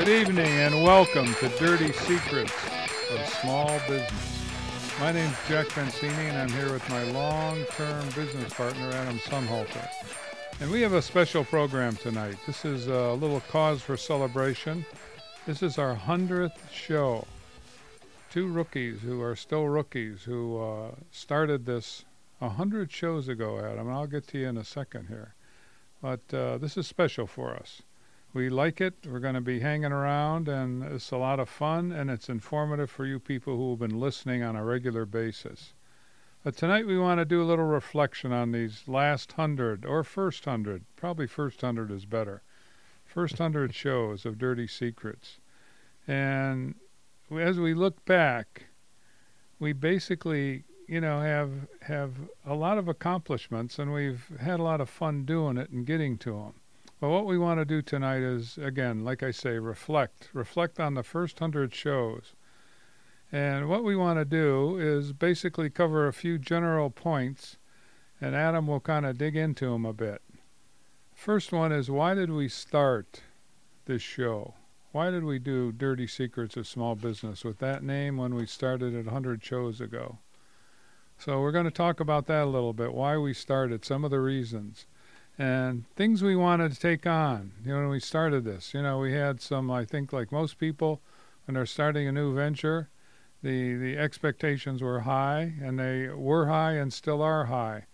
[0.00, 2.54] Good evening and welcome to Dirty Secrets
[3.10, 4.42] of Small Business.
[4.98, 9.86] My name is Jack Mancini and I'm here with my long-term business partner Adam Sonnhalter.
[10.58, 12.36] And we have a special program tonight.
[12.46, 14.86] This is a little cause for celebration.
[15.44, 17.26] This is our 100th show.
[18.30, 22.06] Two rookies who are still rookies who uh, started this
[22.38, 23.80] 100 shows ago, Adam.
[23.80, 25.34] And I'll get to you in a second here.
[26.00, 27.82] But uh, this is special for us.
[28.32, 28.94] We like it.
[29.04, 32.88] We're going to be hanging around, and it's a lot of fun, and it's informative
[32.88, 35.74] for you people who have been listening on a regular basis.
[36.44, 40.44] But tonight we want to do a little reflection on these last hundred, or first
[40.44, 40.84] hundred.
[40.94, 42.42] Probably first hundred is better.
[43.04, 45.40] First hundred shows of Dirty Secrets.
[46.06, 46.76] And
[47.36, 48.66] as we look back,
[49.58, 52.12] we basically, you know, have have
[52.46, 56.16] a lot of accomplishments, and we've had a lot of fun doing it and getting
[56.18, 56.54] to them.
[57.00, 60.28] But what we want to do tonight is, again, like I say, reflect.
[60.34, 62.34] Reflect on the first hundred shows.
[63.32, 67.56] And what we want to do is basically cover a few general points,
[68.20, 70.20] and Adam will kind of dig into them a bit.
[71.14, 73.22] First one is why did we start
[73.86, 74.54] this show?
[74.92, 78.92] Why did we do Dirty Secrets of Small Business with that name when we started
[78.92, 80.18] it 100 shows ago?
[81.16, 84.10] So we're going to talk about that a little bit, why we started, some of
[84.10, 84.86] the reasons
[85.40, 87.52] and things we wanted to take on.
[87.64, 90.58] You know, when we started this, you know, we had some, I think, like most
[90.58, 91.00] people,
[91.46, 92.90] when they're starting a new venture,
[93.42, 97.86] the, the expectations were high, and they were high and still are high.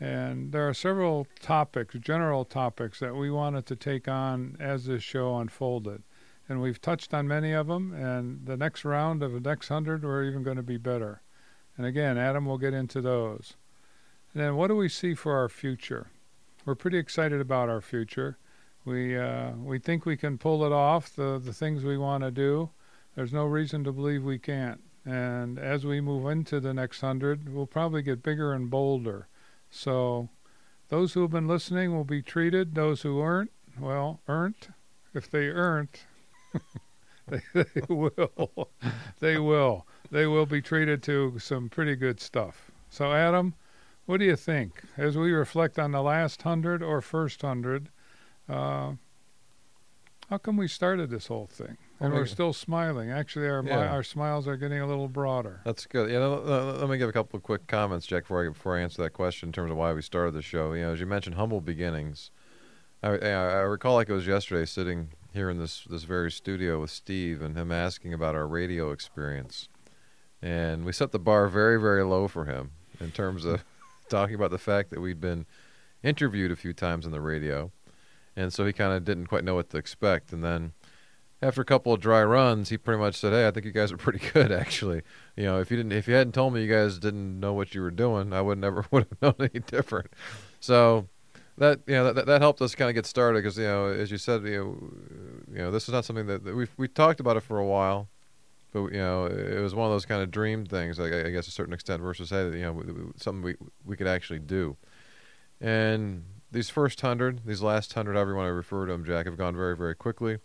[0.00, 5.04] And there are several topics, general topics, that we wanted to take on as this
[5.04, 6.02] show unfolded.
[6.48, 10.02] And we've touched on many of them, and the next round of the next hundred,
[10.02, 11.22] we're even going to be better.
[11.76, 13.54] And again, Adam will get into those.
[14.34, 16.08] And then what do we see for our future?
[16.68, 18.36] We're pretty excited about our future.
[18.84, 21.08] We uh, we think we can pull it off.
[21.16, 22.68] The the things we want to do.
[23.16, 24.82] There's no reason to believe we can't.
[25.06, 29.28] And as we move into the next hundred, we'll probably get bigger and bolder.
[29.70, 30.28] So,
[30.90, 32.74] those who have been listening will be treated.
[32.74, 33.50] Those who aren't,
[33.80, 34.68] well, aren't.
[35.14, 36.04] If they aren't,
[37.28, 38.68] they, they will.
[39.20, 39.86] they will.
[40.10, 42.70] They will be treated to some pretty good stuff.
[42.90, 43.54] So, Adam.
[44.08, 47.90] What do you think as we reflect on the last hundred or first hundred?
[48.48, 48.92] Uh,
[50.30, 51.76] how come we started this whole thing?
[52.00, 53.10] And we're still smiling.
[53.10, 53.88] Actually, our yeah.
[53.88, 55.60] our smiles are getting a little broader.
[55.62, 56.10] That's good.
[56.10, 59.02] Yeah, let me give a couple of quick comments, Jack, before I before I answer
[59.02, 60.72] that question in terms of why we started the show.
[60.72, 62.30] You know, as you mentioned, humble beginnings.
[63.02, 66.90] I, I recall like it was yesterday, sitting here in this this very studio with
[66.90, 69.68] Steve and him asking about our radio experience,
[70.40, 72.70] and we set the bar very very low for him
[73.00, 73.62] in terms of
[74.08, 75.46] talking about the fact that we'd been
[76.02, 77.70] interviewed a few times on the radio,
[78.36, 80.32] and so he kind of didn't quite know what to expect.
[80.32, 80.72] And then
[81.40, 83.92] after a couple of dry runs, he pretty much said, "Hey, I think you guys
[83.92, 85.02] are pretty good, actually.
[85.36, 87.74] You know, if you didn't, if you hadn't told me you guys didn't know what
[87.74, 90.12] you were doing, I would never would have known any different."
[90.60, 91.08] So
[91.58, 94.10] that you know that that helped us kind of get started because you know, as
[94.10, 97.20] you said, you know, you know, this is not something that, that we we talked
[97.20, 98.08] about it for a while
[98.72, 101.48] but you know, it was one of those kind of dream things, like, I guess,
[101.48, 104.76] a certain extent, versus hey, you know, something we we could actually do.
[105.60, 109.56] And these first hundred, these last hundred, want to refer to them, Jack, have gone
[109.56, 110.38] very, very quickly,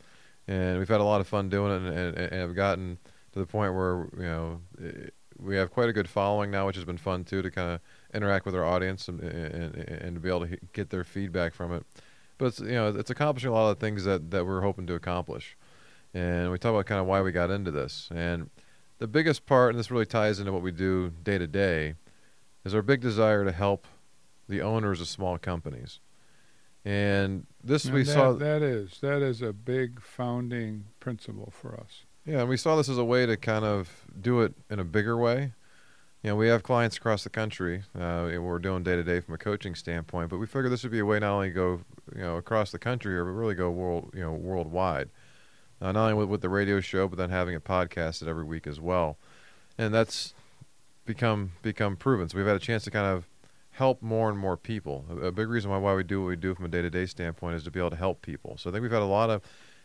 [0.47, 2.97] and we've had a lot of fun doing it, and, and, and have gotten
[3.33, 4.61] to the point where you know
[5.39, 7.79] we have quite a good following now, which has been fun too to kind of
[8.13, 11.73] interact with our audience and, and, and to be able to get their feedback from
[11.73, 11.85] it.
[12.37, 14.87] But it's you know it's accomplishing a lot of the things that that we're hoping
[14.87, 15.57] to accomplish
[16.13, 18.09] and we talk about kind of why we got into this.
[18.13, 18.49] And
[18.99, 21.95] the biggest part, and this really ties into what we do day to day,
[22.63, 23.87] is our big desire to help
[24.47, 25.99] the owners of small companies.
[26.85, 31.79] And this and we that, saw that is that is a big founding principle for
[31.79, 32.05] us.
[32.25, 34.83] Yeah, and we saw this as a way to kind of do it in a
[34.83, 35.53] bigger way.
[36.21, 37.83] You know, we have clients across the country.
[37.97, 40.91] Uh, we're doing day to day from a coaching standpoint, but we figured this would
[40.91, 41.81] be a way not only to go,
[42.15, 45.09] you know, across the country, or but really go world, you know, worldwide
[45.83, 48.65] uh, not only with, with the radio show, but then having it podcasted every week
[48.65, 49.17] as well.
[49.77, 50.33] And that's
[51.05, 52.29] become become proven.
[52.29, 53.27] So we've had a chance to kind of
[53.71, 55.05] help more and more people.
[55.09, 56.89] A, a big reason why, why we do what we do from a day to
[56.89, 58.55] day standpoint is to be able to help people.
[58.57, 59.41] So I think we've had a lot of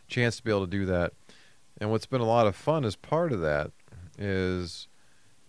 [0.07, 1.11] chance to be able to do that.
[1.81, 3.71] And what's been a lot of fun as part of that
[4.17, 4.87] is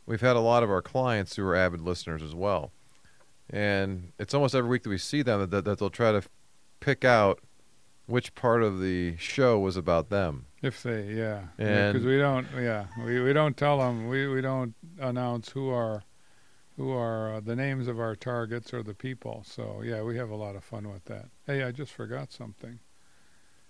[0.05, 2.73] we've had a lot of our clients who are avid listeners as well.
[3.49, 6.23] And it's almost every week that we see them that, that they'll try to
[6.81, 7.41] pick out
[8.11, 10.47] which part of the show was about them.
[10.63, 14.75] If they, yeah, because we don't, yeah, we, we don't tell them, we, we don't
[14.99, 16.03] announce who are,
[16.77, 19.43] who are uh, the names of our targets or the people.
[19.47, 21.27] So yeah, we have a lot of fun with that.
[21.47, 22.81] Hey, I just forgot something.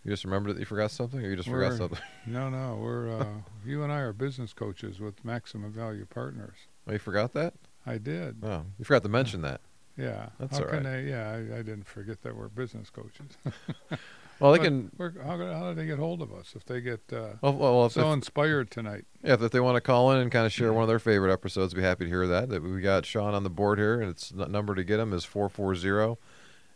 [0.04, 1.98] You just remembered that you forgot something, or you just forgot We're- something?
[2.26, 3.26] No, no, we're uh,
[3.64, 6.56] you and I are business coaches with Maximum Value Partners.
[6.88, 7.54] Oh, you forgot that?
[7.86, 8.36] I did.
[8.42, 9.60] Oh, you forgot to mention that.
[9.96, 10.30] Yeah.
[10.38, 11.04] That's how all can right.
[11.04, 13.36] Yeah, I, I didn't forget that we're business coaches.
[14.40, 15.22] Well, they But can.
[15.22, 17.92] How, how do they get hold of us if they get uh, Well, well if,
[17.92, 19.04] so if, inspired tonight?
[19.22, 21.32] yeah, if they want to call in and kind of share one of their favorite
[21.32, 22.48] episodes, be happy to hear that.
[22.48, 25.12] That we got Sean on the board here, and it's the number to get him
[25.12, 26.18] is 440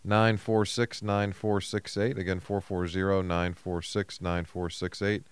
[0.05, 2.19] 946 9468.
[2.19, 5.23] Again, 440 946 9468.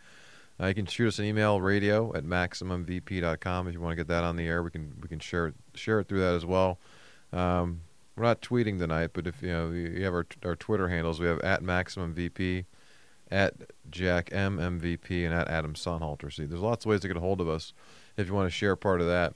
[0.61, 4.09] Uh, you can shoot us an email, radio at maximumvp.com if you want to get
[4.09, 4.63] that on the air.
[4.63, 6.79] We can we can share it share it through that as well.
[7.33, 7.81] Um,
[8.17, 11.27] we're not tweeting tonight, but if you know you have our our Twitter handles, we
[11.27, 12.67] have at maximum VP,
[13.31, 13.55] at
[13.91, 16.33] Jack M MVP, and at Adam Sonnhalter.
[16.33, 17.73] See, there's lots of ways to get a hold of us
[18.17, 19.35] if you want to share part of that.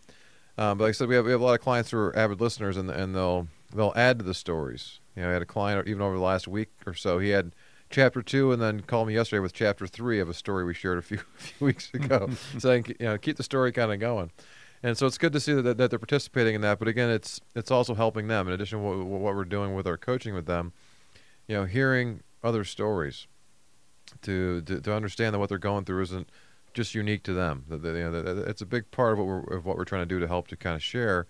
[0.58, 2.16] Um, but like I said, we have we have a lot of clients who are
[2.16, 5.00] avid listeners, and and they'll they'll add to the stories.
[5.14, 7.18] You know, I had a client even over the last week or so.
[7.18, 7.52] He had
[7.90, 10.98] chapter two, and then called me yesterday with chapter three of a story we shared
[10.98, 14.30] a few a few weeks ago, saying you know keep the story kind of going.
[14.82, 16.78] And so it's good to see that, that they're participating in that.
[16.78, 18.46] But again, it's it's also helping them.
[18.46, 20.72] In addition to what, what we're doing with our coaching with them,
[21.48, 23.26] you know, hearing other stories
[24.22, 26.28] to to, to understand that what they're going through isn't
[26.74, 27.64] just unique to them.
[27.68, 30.02] That, that, you know, it's a big part of what we're of what we're trying
[30.02, 31.26] to do to help to kind of share.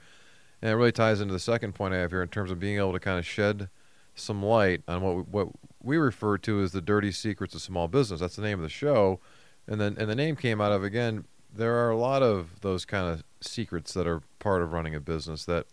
[0.60, 2.78] And it really ties into the second point I have here in terms of being
[2.78, 3.68] able to kind of shed
[4.14, 5.48] some light on what we, what
[5.82, 8.20] we refer to as the dirty secrets of small business.
[8.20, 9.20] That's the name of the show,
[9.66, 11.24] and then and the name came out of again.
[11.52, 15.00] There are a lot of those kind of secrets that are part of running a
[15.00, 15.66] business that,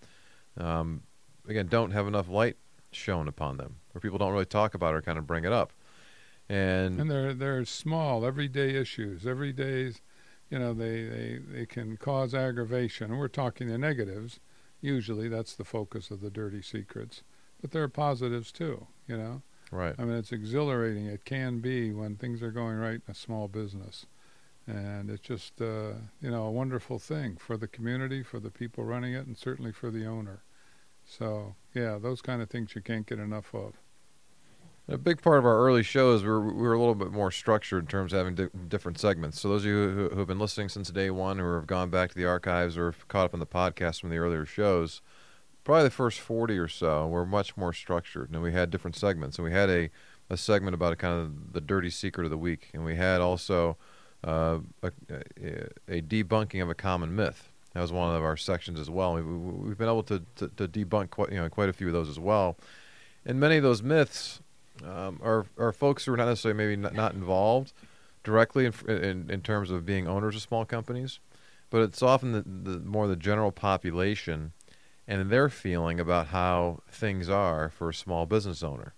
[0.58, 1.04] um,
[1.48, 2.58] again, don't have enough light
[2.92, 5.74] shown upon them, or people don't really talk about or kind of bring it up.
[6.50, 9.26] And, And they're they're small, everyday issues.
[9.26, 10.02] Every day's,
[10.50, 13.12] you know, they, they, they can cause aggravation.
[13.12, 14.40] And we're talking the negatives.
[14.82, 17.24] Usually, that's the focus of the dirty secrets.
[17.62, 18.88] But there are positives too.
[19.08, 19.42] You know,
[19.72, 21.06] right, I mean, it's exhilarating.
[21.08, 24.06] It can be when things are going right in a small business,
[24.68, 28.84] and it's just uh, you know a wonderful thing for the community, for the people
[28.84, 30.44] running it, and certainly for the owner.
[31.06, 33.74] So yeah, those kind of things you can't get enough of.
[34.90, 37.32] A big part of our early shows, we were, we were a little bit more
[37.32, 39.40] structured in terms of having di- different segments.
[39.40, 41.90] So those of you who, who have been listening since day one, or have gone
[41.90, 45.02] back to the archives, or have caught up on the podcast from the earlier shows,
[45.64, 49.38] probably the first forty or so were much more structured, and we had different segments.
[49.38, 49.90] And we had a,
[50.30, 53.22] a segment about a kind of the dirty secret of the week, and we had
[53.22, 53.78] also
[54.24, 54.92] uh, a,
[55.88, 57.50] a, debunking of a common myth.
[57.74, 59.16] That was one of our sections as well.
[59.16, 61.94] We, we've been able to, to, to debunk quite you know quite a few of
[61.94, 62.58] those as well,
[63.26, 64.42] and many of those myths
[64.84, 67.74] um, are are folks who are not necessarily maybe not, not involved
[68.24, 71.20] directly in, in in terms of being owners of small companies,
[71.70, 74.54] but it's often the, the more the general population
[75.06, 78.94] and their feeling about how things are for a small business owner,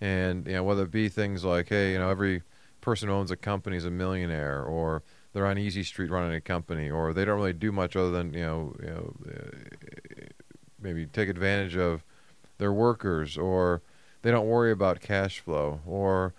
[0.00, 2.42] and you know whether it be things like hey you know every
[2.88, 5.02] person who owns a company is a millionaire or
[5.34, 8.32] they're on easy street running a company or they don't really do much other than
[8.32, 10.24] you know you know uh,
[10.80, 12.02] maybe take advantage of
[12.56, 13.82] their workers or
[14.22, 16.32] they don't worry about cash flow or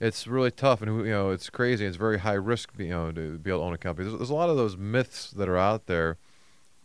[0.00, 0.82] it's really tough.
[0.82, 1.86] And you know it's crazy.
[1.86, 4.08] It's very high risk you know to be able to own a company.
[4.08, 6.18] There's, there's a lot of those myths that are out there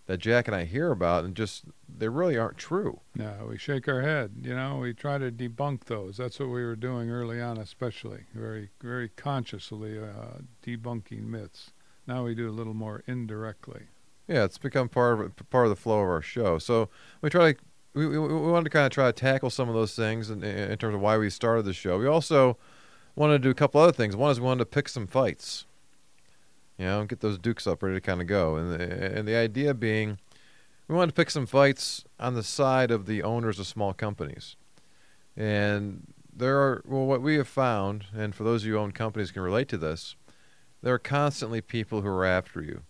[0.07, 3.87] that jack and i hear about and just they really aren't true No, we shake
[3.87, 4.31] our head.
[4.43, 6.17] You know, we try to debunk those.
[6.17, 11.71] That's what we were doing early on, especially very, very consciously uh, debunking myths.
[12.05, 13.83] Now we do a little more indirectly.
[14.27, 16.89] yeah it's become part of part of the flow of our show so
[17.21, 17.59] we try to
[17.95, 20.43] we, we, we wanted to kind of try to tackle some of those things in,
[20.43, 22.57] in terms of why we started the show we also
[23.15, 25.65] wanted to do a couple other things one is we wanted to pick some fights
[26.77, 28.55] you know, get those dukes up, ready to kind of go.
[28.55, 30.19] And the, and the idea being,
[30.87, 34.55] we wanted to pick some fights on the side of the owners of small companies.
[35.35, 38.91] And there are, well, what we have found, and for those of you who own
[38.91, 40.15] companies can relate to this,
[40.81, 42.81] there are constantly people who are after you.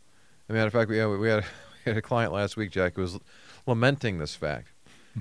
[0.48, 1.44] As a matter of fact, we had, we had,
[1.86, 3.20] we had a client last week, Jack, who was
[3.66, 4.72] lamenting this fact.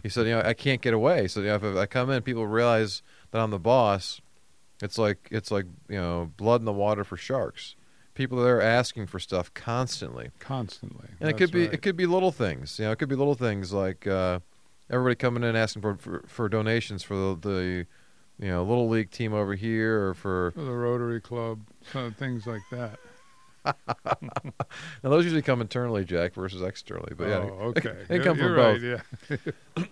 [0.03, 1.29] He said, you know, I can't get away.
[1.29, 4.21] So you know, if I come in, people realize that I'm the boss.
[4.83, 7.77] It's like it's like you know, blood in the water for sharks.
[8.17, 10.31] People that are asking for stuff constantly.
[10.41, 11.09] Constantly.
[11.21, 11.75] And it could be right.
[11.75, 12.79] it could be little things.
[12.79, 14.41] You know, it could be little things like uh,
[14.91, 17.87] everybody coming in asking for, for for donations for the, the
[18.39, 21.61] you know little league team over here or for For the Rotary Club,
[22.17, 22.99] things like that.
[23.87, 24.55] now
[25.03, 27.13] those usually come internally, Jack, versus externally.
[27.17, 27.97] But yeah, oh, okay.
[28.09, 28.83] they come from both.
[28.83, 29.37] Yeah.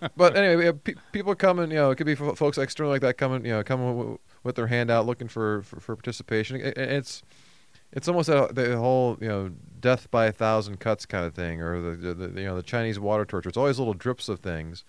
[0.17, 1.69] but anyway, pe- people coming.
[1.69, 3.45] You know, it could be f- folks external like that coming.
[3.45, 6.55] You know, coming w- with their hand out looking for for, for participation.
[6.57, 7.21] It- it's
[7.95, 11.61] it's almost a, the whole you know death by a thousand cuts kind of thing,
[11.61, 13.49] or the, the, the you know the Chinese water torture.
[13.49, 14.83] It's always little drips of things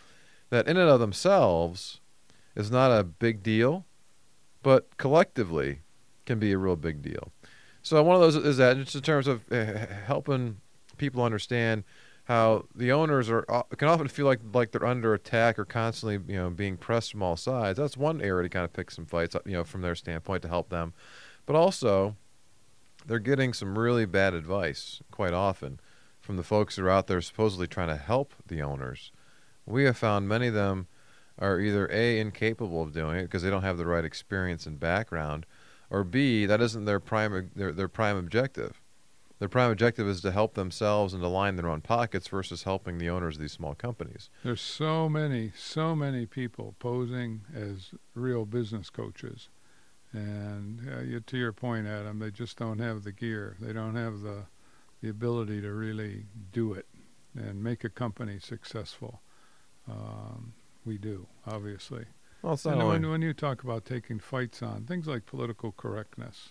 [0.50, 2.00] that in and of themselves
[2.54, 3.86] is not a big deal,
[4.62, 5.80] but collectively
[6.24, 7.32] can be a real big deal.
[7.82, 10.56] So one of those is that just in terms of uh, helping
[10.96, 11.84] people understand
[12.24, 16.32] how the owners are uh, can often feel like like they're under attack or constantly
[16.32, 17.78] you know being pressed from all sides.
[17.78, 20.48] That's one area to kind of pick some fights you know from their standpoint to
[20.48, 20.92] help them,
[21.46, 22.16] but also
[23.06, 25.80] they're getting some really bad advice quite often
[26.20, 29.12] from the folks who are out there supposedly trying to help the owners.
[29.64, 30.88] We have found many of them
[31.38, 34.80] are either a incapable of doing it because they don't have the right experience and
[34.80, 35.46] background,
[35.90, 38.80] or b that isn't their prime their their prime objective.
[39.38, 42.96] Their prime objective is to help themselves and to line their own pockets versus helping
[42.96, 44.30] the owners of these small companies.
[44.42, 49.50] There's so many, so many people posing as real business coaches,
[50.12, 53.56] and uh, you, to your point, Adam, they just don't have the gear.
[53.60, 54.44] They don't have the
[55.02, 56.86] the ability to really do it
[57.34, 59.20] and make a company successful.
[59.88, 60.54] Um,
[60.86, 62.06] we do, obviously.
[62.42, 66.50] Well, it's And when, when you talk about taking fights on things like political correctness,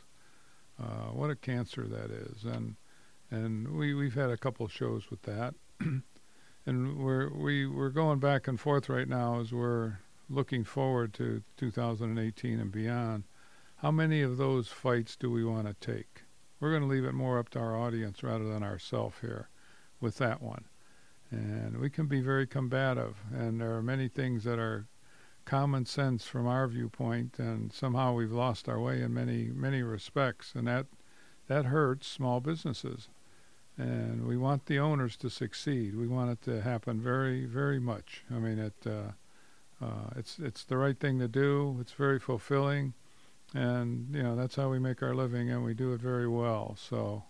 [0.80, 2.76] uh, what a cancer that is, and
[3.32, 5.56] and we we've had a couple shows with that,
[6.66, 11.42] and we're we we're going back and forth right now as we're looking forward to
[11.58, 13.24] 2018 and beyond.
[13.78, 16.24] How many of those fights do we want to take?
[16.60, 19.50] We're going to leave it more up to our audience rather than ourselves here
[20.00, 20.66] with that one.
[21.30, 24.88] And we can be very combative, and there are many things that are
[25.44, 30.54] common sense from our viewpoint, and somehow we've lost our way in many many respects,
[30.56, 30.86] and that
[31.48, 33.10] that hurts small businesses.
[33.78, 35.96] And we want the owners to succeed.
[35.96, 38.24] We want it to happen very very much.
[38.32, 39.12] I mean, it uh,
[39.84, 41.78] uh, it's it's the right thing to do.
[41.82, 42.94] It's very fulfilling,
[43.54, 46.76] and you know that's how we make our living, and we do it very well.
[46.80, 47.24] So.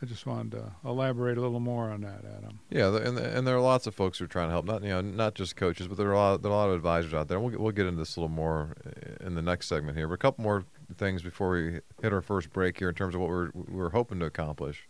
[0.00, 2.58] I just wanted to elaborate a little more on that, Adam.
[2.70, 4.64] yeah, and and there are lots of folks who are trying to help.
[4.64, 6.70] Not you know not just coaches, but there are a lot there are a lot
[6.70, 7.38] of advisors out there.
[7.38, 10.08] We'll get, we'll get into this a little more uh, in the next segment here.
[10.08, 10.64] But a couple more
[10.96, 14.18] things before we hit our first break here in terms of what we're we're hoping
[14.18, 14.88] to accomplish.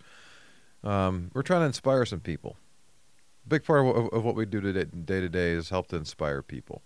[0.83, 2.57] Um, we're trying to inspire some people.
[3.45, 5.89] A big part of, what- of what we do today, day to day is help
[5.89, 6.81] to inspire people,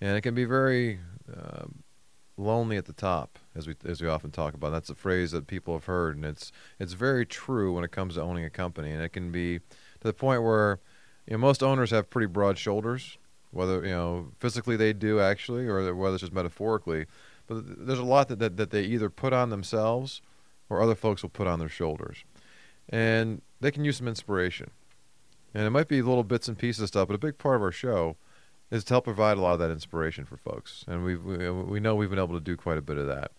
[0.00, 1.00] and it can be very
[1.36, 1.82] um,
[2.38, 4.70] lonely at the top, as we as we often talk about.
[4.70, 8.14] That's a phrase that people have heard, and it's it's very true when it comes
[8.14, 9.64] to owning a company, and it can be to
[10.02, 10.80] the point where
[11.26, 13.18] you know most owners have pretty broad shoulders,
[13.50, 17.06] whether you know physically they do actually, or whether it's just metaphorically.
[17.46, 20.20] But there's a lot that, that, that they either put on themselves,
[20.68, 22.24] or other folks will put on their shoulders,
[22.88, 24.70] and they can use some inspiration.
[25.54, 27.62] And it might be little bits and pieces of stuff, but a big part of
[27.62, 28.16] our show
[28.70, 31.80] is to help provide a lot of that inspiration for folks, and we we we
[31.80, 33.32] know we've been able to do quite a bit of that.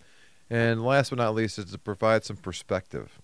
[0.50, 3.20] And last but not least is to provide some perspective.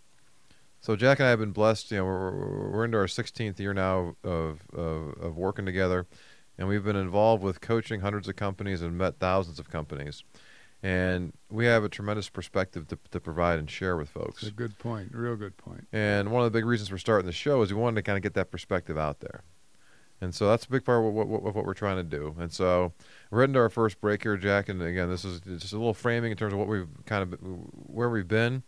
[0.79, 1.89] So Jack and I have been blessed.
[1.89, 6.05] You know, we're, we're into our 16th year now of, of of working together,
[6.57, 10.23] and we've been involved with coaching hundreds of companies and met thousands of companies,
[10.83, 14.43] and we have a tremendous perspective to to provide and share with folks.
[14.43, 15.87] It's a good point, real good point.
[15.91, 18.17] And one of the big reasons for starting the show is we wanted to kind
[18.17, 19.41] of get that perspective out there.
[20.21, 22.35] And so that's a big part of what, what, what we're trying to do.
[22.39, 22.93] And so
[23.29, 24.69] we're heading to our first break here, Jack.
[24.69, 27.39] And again, this is just a little framing in terms of what we've kind of
[27.41, 28.63] where we've been.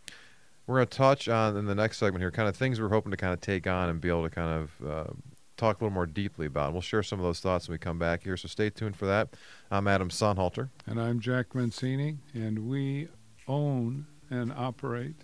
[0.66, 3.10] We're going to touch on in the next segment here, kind of things we're hoping
[3.10, 5.12] to kind of take on and be able to kind of uh,
[5.56, 6.66] talk a little more deeply about.
[6.66, 8.36] And we'll share some of those thoughts when we come back here.
[8.36, 9.30] So stay tuned for that.
[9.70, 10.68] I'm Adam Sonnhalter.
[10.86, 13.08] And I'm Jack Mancini, and we
[13.46, 15.16] own and operate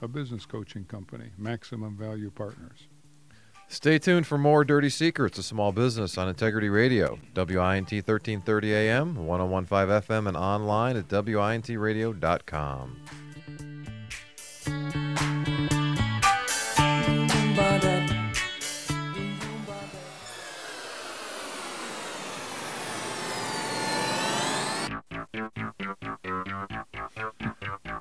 [0.00, 2.87] a business coaching company, Maximum Value Partners.
[3.70, 9.26] Stay tuned for more Dirty Secrets of Small Business on Integrity Radio, WINT 1330 AM,
[9.26, 12.96] 1015 FM, and online at WINTradio.com.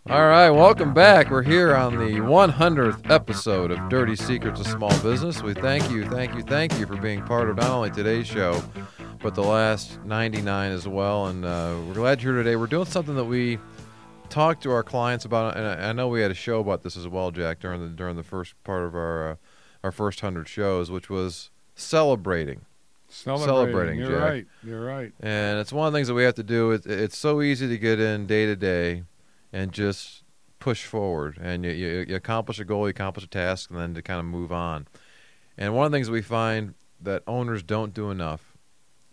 [0.10, 1.30] All right, welcome back.
[1.30, 5.44] We're here on the 100th episode of Dirty Secrets of Small Business.
[5.44, 8.64] We thank you, thank you, thank you for being part of not only today's show,
[9.22, 11.26] but the last 99 as well.
[11.28, 12.56] And uh, we're glad you're here today.
[12.56, 13.60] We're doing something that we
[14.30, 16.96] talked to our clients about, and I, I know we had a show about this
[16.96, 19.36] as well, Jack, during the during the first part of our uh,
[19.84, 22.62] our first hundred shows, which was celebrating.
[23.10, 23.46] Celebrating.
[23.46, 24.22] Celebrating, You're Jack.
[24.22, 24.46] right.
[24.64, 25.12] You're right.
[25.20, 26.72] And it's one of the things that we have to do.
[26.72, 29.04] It, it's so easy to get in day to day
[29.52, 30.24] and just
[30.60, 31.38] push forward.
[31.42, 34.20] And you, you, you accomplish a goal, you accomplish a task, and then to kind
[34.20, 34.88] of move on.
[35.58, 38.54] And one of the things we find that owners don't do enough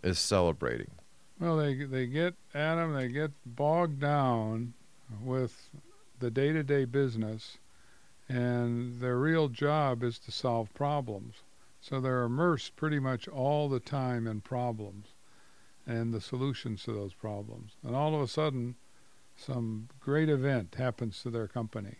[0.03, 0.91] is celebrating.
[1.39, 2.93] Well, they they get Adam.
[2.93, 4.73] They get bogged down
[5.23, 5.69] with
[6.19, 7.57] the day-to-day business,
[8.29, 11.35] and their real job is to solve problems.
[11.81, 15.07] So they're immersed pretty much all the time in problems
[15.85, 17.73] and the solutions to those problems.
[17.83, 18.75] And all of a sudden,
[19.35, 21.97] some great event happens to their company.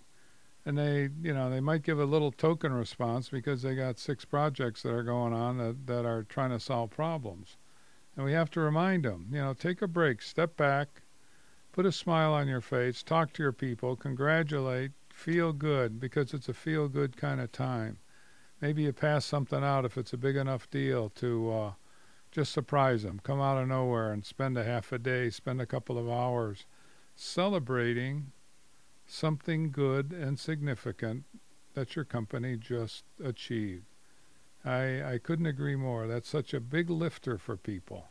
[0.65, 4.25] And they, you know, they might give a little token response because they got six
[4.25, 7.57] projects that are going on that, that are trying to solve problems.
[8.15, 11.01] And we have to remind them, you know, take a break, step back,
[11.71, 16.49] put a smile on your face, talk to your people, congratulate, feel good because it's
[16.49, 17.99] a feel good kind of time.
[18.61, 21.71] Maybe you pass something out if it's a big enough deal to uh,
[22.31, 25.65] just surprise them, come out of nowhere and spend a half a day, spend a
[25.65, 26.65] couple of hours
[27.15, 28.31] celebrating
[29.07, 31.23] something good and significant
[31.73, 33.85] that your company just achieved.
[34.63, 36.07] I, I couldn't agree more.
[36.07, 38.07] That's such a big lifter for people.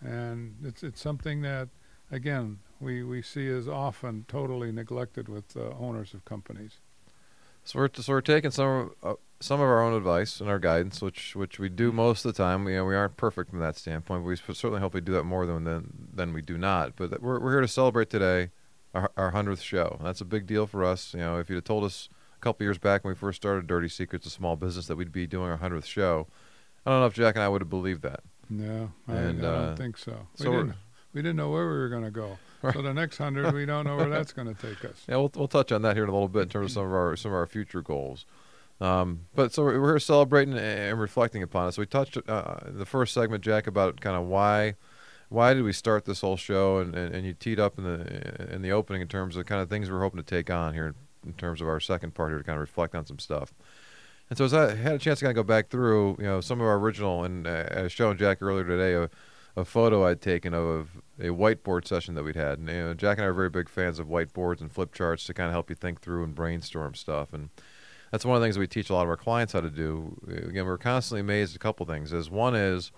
[0.00, 1.68] And it's, it's something that,
[2.10, 6.78] again, we, we see as often totally neglected with uh, owners of companies.
[7.64, 11.00] So we're, so we're taking some uh, some of our own advice and our guidance,
[11.00, 12.66] which which we do most of the time.
[12.68, 15.24] You know, we aren't perfect from that standpoint, but we certainly hope we do that
[15.24, 16.96] more than than, than we do not.
[16.96, 18.50] But we're we're here to celebrate today
[18.94, 19.98] our hundredth show.
[20.02, 21.14] That's a big deal for us.
[21.14, 23.66] You know, if you'd have told us a couple years back when we first started
[23.66, 26.26] Dirty Secrets, a small business, that we'd be doing our hundredth show,
[26.84, 28.20] I don't know if Jack and I would have believed that.
[28.50, 30.26] No, I, and, I don't uh, think so.
[30.38, 30.74] We, so didn't,
[31.14, 32.38] we didn't know where we were going to go.
[32.62, 32.74] Right.
[32.74, 35.04] So the next hundred, we don't know where that's going to take us.
[35.08, 36.84] Yeah, we'll we'll touch on that here in a little bit in terms of some
[36.84, 38.24] of our some of our future goals.
[38.80, 41.72] Um, but so we're, here celebrating and reflecting upon it.
[41.72, 44.74] So we touched uh, the first segment, Jack, about kind of why
[45.28, 48.52] why did we start this whole show, and, and, and, you teed up in the
[48.52, 50.94] in the opening in terms of kind of things we're hoping to take on here
[51.26, 53.52] in terms of our second part here to kind of reflect on some stuff.
[54.28, 56.40] And so as I had a chance to kind of go back through, you know,
[56.40, 59.10] some of our original, and uh, as shown Jack earlier today, a,
[59.56, 62.58] a photo I'd taken of a whiteboard session that we'd had.
[62.58, 65.24] And you know, Jack and I are very big fans of whiteboards and flip charts
[65.24, 67.32] to kind of help you think through and brainstorm stuff.
[67.32, 67.50] And
[68.10, 70.18] that's one of the things we teach a lot of our clients how to do.
[70.28, 72.12] Again, we're constantly amazed at a couple things.
[72.12, 72.92] Is one is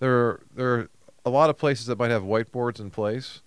[0.00, 0.90] there there are
[1.24, 3.42] a lot of places that might have whiteboards in place,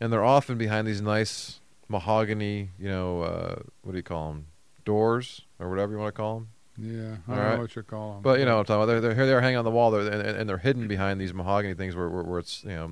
[0.00, 4.46] and they're often behind these nice mahogany, you know, uh, what do you call them,
[4.84, 6.48] doors or whatever you want to call them.
[6.78, 7.54] Yeah, I All don't right?
[7.54, 8.22] know what you call them.
[8.22, 8.86] But you know, what I'm talking about.
[8.86, 9.26] They're, they're here.
[9.26, 12.08] They're hanging on the wall, there, and, and, they're hidden behind these mahogany things where,
[12.08, 12.90] where, where it's you know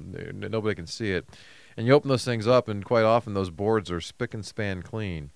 [0.48, 1.26] nobody can see it.
[1.76, 4.82] And you open those things up, and quite often those boards are spick and span
[4.82, 5.30] clean.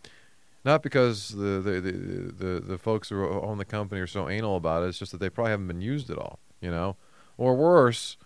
[0.64, 4.56] Not because the the, the, the, the folks who own the company are so anal
[4.56, 4.88] about it.
[4.88, 6.38] It's just that they probably haven't been used at all.
[6.60, 6.96] You know,
[7.36, 8.16] or worse,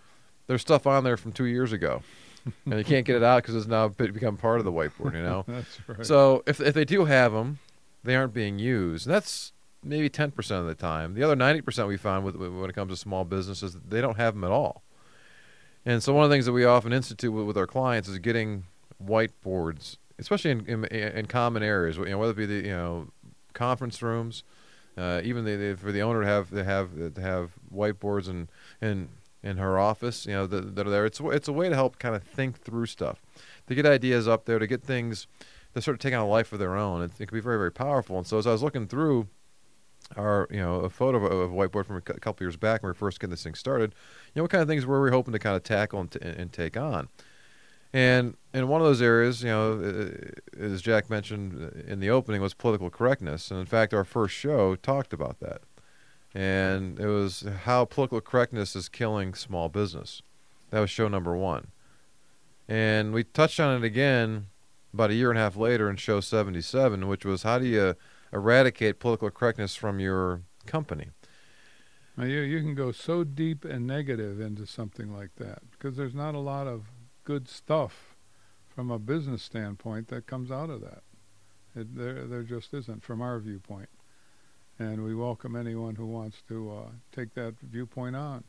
[0.47, 2.01] there's stuff on there from two years ago.
[2.65, 5.13] and you can't get it out because it's now become part of the whiteboard.
[5.13, 5.45] You know.
[5.47, 6.05] that's right.
[6.05, 7.59] So if if they do have them,
[8.03, 9.07] they aren't being used.
[9.07, 11.13] And that's maybe ten percent of the time.
[11.13, 14.17] The other ninety percent we find with, when it comes to small businesses, they don't
[14.17, 14.83] have them at all.
[15.85, 18.17] And so one of the things that we often institute with, with our clients is
[18.19, 18.65] getting
[19.03, 21.97] whiteboards, especially in, in, in common areas.
[21.97, 23.07] You know, whether it be the you know
[23.53, 24.43] conference rooms,
[24.97, 28.47] uh, even the, for the owner to have to have to have whiteboards and
[28.81, 29.09] and
[29.43, 31.05] in her office, you know, that, that are there.
[31.05, 33.21] It's it's a way to help kind of think through stuff,
[33.67, 35.27] to get ideas up there, to get things
[35.73, 37.01] to sort of take on a life of their own.
[37.01, 38.17] It, it can be very very powerful.
[38.17, 39.27] And so as I was looking through
[40.17, 42.91] our you know a photo of, a whiteboard from a couple years back when we
[42.91, 43.93] were first getting this thing started,
[44.33, 46.19] you know, what kind of things were we hoping to kind of tackle and, t-
[46.21, 47.09] and take on.
[47.91, 51.99] And in one of those areas, you know, uh, uh, as Jack mentioned uh, in
[51.99, 53.51] the opening, was political correctness.
[53.51, 55.61] And in fact, our first show talked about that
[56.33, 60.21] and it was how political correctness is killing small business.
[60.71, 61.67] That was show number one.
[62.67, 64.47] And we touched on it again
[64.93, 67.95] about a year and a half later in show 77, which was how do you
[68.33, 71.09] eradicate political correctness from your company?
[72.17, 76.13] Now you, you can go so deep and negative into something like that because there's
[76.13, 76.85] not a lot of
[77.23, 78.15] good stuff
[78.67, 81.03] from a business standpoint that comes out of that.
[81.75, 83.89] It, there, there just isn't from our viewpoint
[84.79, 88.43] and we welcome anyone who wants to uh, take that viewpoint on.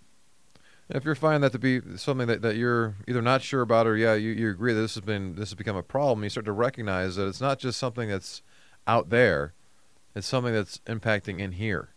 [0.88, 3.96] If you're finding that to be something that, that you're either not sure about or
[3.96, 6.44] yeah you, you agree that this has been this has become a problem, you start
[6.46, 8.42] to recognize that it's not just something that's
[8.86, 9.54] out there,
[10.14, 11.90] it's something that's impacting in here,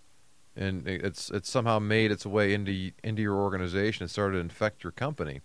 [0.55, 4.83] and it's it's somehow made its way into into your organization and started to infect
[4.83, 5.41] your company,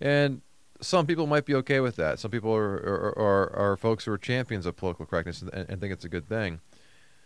[0.00, 0.42] and
[0.80, 2.18] some people might be okay with that.
[2.18, 5.92] Some people are are, are, folks who are champions of political correctness and, and think
[5.92, 6.60] it's a good thing.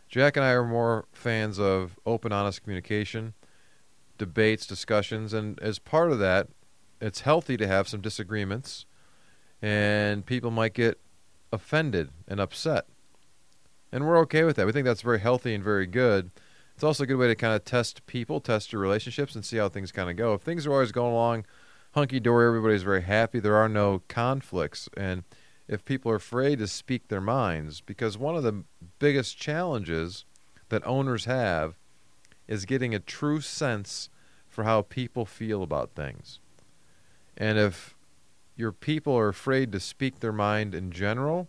[0.08, 3.34] Jack and I are more fans of open, honest communication,
[4.18, 6.48] debates, discussions, and as part of that,
[7.00, 8.86] it's healthy to have some disagreements,
[9.62, 11.00] and people might get
[11.52, 12.86] offended and upset.
[13.94, 14.66] And we're okay with that.
[14.66, 16.32] We think that's very healthy and very good.
[16.74, 19.58] It's also a good way to kind of test people, test your relationships, and see
[19.58, 20.34] how things kind of go.
[20.34, 21.44] If things are always going along
[21.92, 24.88] hunky dory, everybody's very happy, there are no conflicts.
[24.96, 25.22] And
[25.68, 28.64] if people are afraid to speak their minds because one of the
[28.98, 30.24] biggest challenges
[30.70, 31.76] that owners have
[32.48, 34.08] is getting a true sense
[34.48, 36.40] for how people feel about things.
[37.36, 37.94] And if
[38.56, 41.48] your people are afraid to speak their mind in general,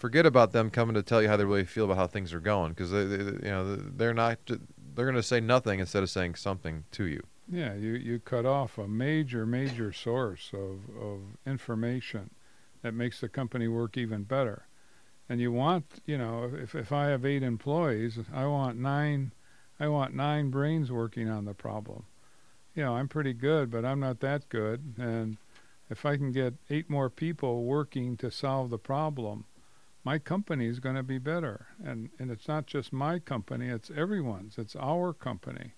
[0.00, 2.40] forget about them coming to tell you how they really feel about how things are
[2.40, 6.10] going because they, they, you know they're not they're going to say nothing instead of
[6.10, 7.22] saying something to you.
[7.52, 12.30] Yeah, you, you cut off a major major source of of information
[12.82, 14.66] that makes the company work even better.
[15.28, 19.32] And you want, you know, if if I have 8 employees, I want 9
[19.78, 22.04] I want 9 brains working on the problem.
[22.74, 25.36] You know, I'm pretty good, but I'm not that good and
[25.90, 29.44] if I can get 8 more people working to solve the problem,
[30.04, 31.66] my company is going to be better.
[31.84, 35.74] And, and it's not just my company, it's everyone's, it's our company.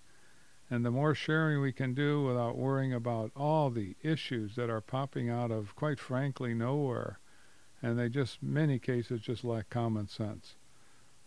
[0.71, 4.81] And the more sharing we can do without worrying about all the issues that are
[4.81, 7.19] popping out of, quite frankly, nowhere,
[7.83, 10.55] and they just, many cases, just lack common sense.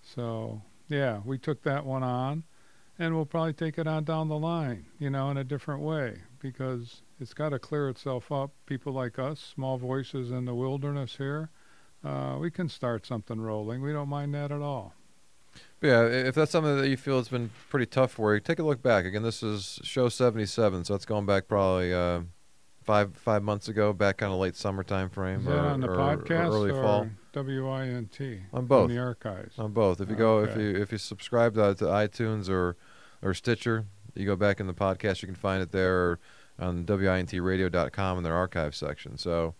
[0.02, 2.44] So, yeah, we took that one on,
[2.98, 6.22] and we'll probably take it on down the line, you know, in a different way,
[6.40, 8.52] because it's got to clear itself up.
[8.66, 11.50] People like us, small voices in the wilderness here,
[12.06, 13.82] uh, we can start something rolling.
[13.82, 14.94] We don't mind that at all.
[15.80, 18.60] But yeah, if that's something that you feel has been pretty tough for you, take
[18.60, 19.06] a look back.
[19.06, 22.22] Again, this is show 77, so that's going back probably uh,
[22.84, 25.48] five five months ago, back kind of late summer time frame.
[25.48, 27.08] Or, on the or, podcast or early fall?
[27.34, 28.42] WINT?
[28.54, 28.90] On both.
[28.90, 29.58] In the archives.
[29.58, 30.00] On both.
[30.00, 32.78] If you go, if you if you subscribe to, to iTunes or
[33.22, 36.20] or Stitcher, you go back in the podcast, you can find it there or
[36.58, 39.18] on wintradio.com in their archive section.
[39.18, 39.56] So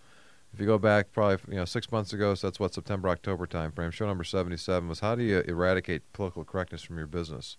[0.56, 3.46] if you go back probably you know six months ago, so that's what September October
[3.46, 3.92] time frame.
[3.92, 7.58] Show number seventy seven was how do you eradicate political correctness from your business?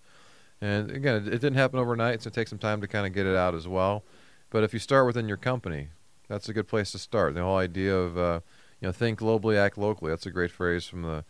[0.59, 3.13] And again, it, it didn't happen overnight, so it takes some time to kind of
[3.13, 4.03] get it out as well.
[4.49, 5.89] But if you start within your company,
[6.27, 7.35] that's a good place to start.
[7.35, 8.39] The whole idea of uh,
[8.81, 10.09] you know think globally, act locally.
[10.09, 11.23] That's a great phrase from the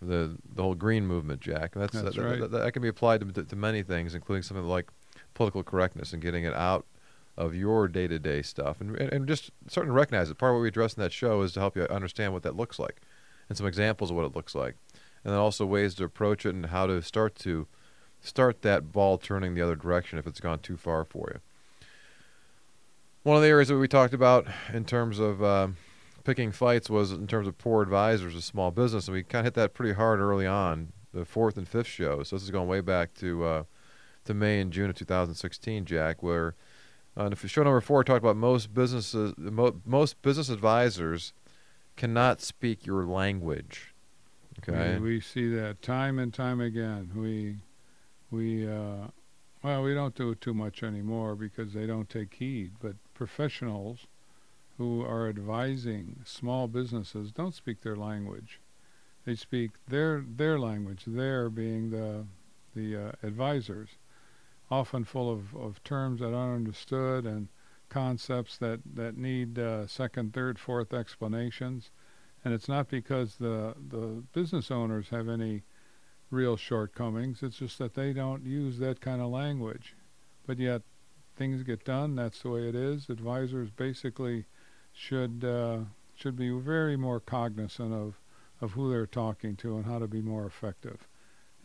[0.00, 1.72] the the whole green movement, Jack.
[1.74, 2.40] That's, That's that, right.
[2.40, 4.88] that, that can be applied to, to many things, including something like
[5.34, 6.86] political correctness and getting it out
[7.38, 10.36] of your day-to-day stuff, and, and and just starting to recognize it.
[10.36, 12.56] Part of what we address in that show is to help you understand what that
[12.56, 13.00] looks like,
[13.48, 14.74] and some examples of what it looks like,
[15.24, 17.68] and then also ways to approach it and how to start to
[18.20, 21.40] start that ball turning the other direction if it's gone too far for you.
[23.22, 25.68] One of the areas that we talked about in terms of uh,
[26.24, 29.46] picking fights was in terms of poor advisors of small business, and we kind of
[29.46, 32.24] hit that pretty hard early on, the fourth and fifth show.
[32.24, 33.62] So this is going way back to uh,
[34.24, 36.56] to May and June of 2016, Jack, where
[37.18, 41.32] uh, and if show number four talked about most businesses, mo- most business advisors
[41.96, 43.94] cannot speak your language.
[44.60, 44.98] Okay.
[44.98, 47.10] We, we see that time and time again.
[47.14, 47.56] We,
[48.30, 49.08] we, uh,
[49.62, 52.72] well, we don't do it too much anymore because they don't take heed.
[52.80, 54.06] But professionals
[54.78, 58.60] who are advising small businesses don't speak their language.
[59.24, 61.02] They speak their their language.
[61.06, 62.24] Their being the
[62.74, 63.90] the uh, advisors,
[64.70, 67.48] often full of, of terms that aren't understood and
[67.88, 71.90] concepts that that need uh, second, third, fourth explanations
[72.44, 75.62] and it's not because the the business owners have any
[76.30, 77.42] real shortcomings.
[77.42, 79.94] It's just that they don't use that kind of language.
[80.46, 80.82] But yet,
[81.36, 82.16] things get done.
[82.16, 83.08] That's the way it is.
[83.08, 84.46] Advisors basically
[84.92, 85.80] should uh,
[86.14, 88.20] should be very more cognizant of
[88.60, 91.06] of who they're talking to and how to be more effective.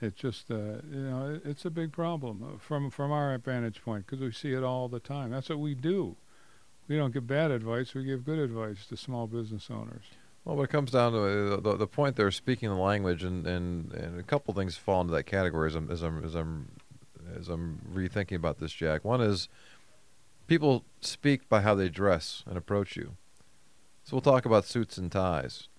[0.04, 0.56] It's just uh,
[0.92, 4.32] you know it, it's a big problem uh, from from our vantage point because we
[4.34, 5.32] see it all the time.
[5.32, 6.18] That's what we do.
[6.90, 7.94] We don't give bad advice.
[7.94, 10.04] We give good advice to small business owners.
[10.44, 13.48] Well, when it comes down to it, the, the point there, speaking the language, and,
[13.48, 16.68] and, and a couple things fall into that category as I'm as I'm as I'm
[17.38, 19.06] as I'm rethinking about this, Jack.
[19.06, 19.48] One is
[20.48, 23.16] people speak by how they dress and approach you.
[24.04, 25.70] So we'll talk about suits and ties.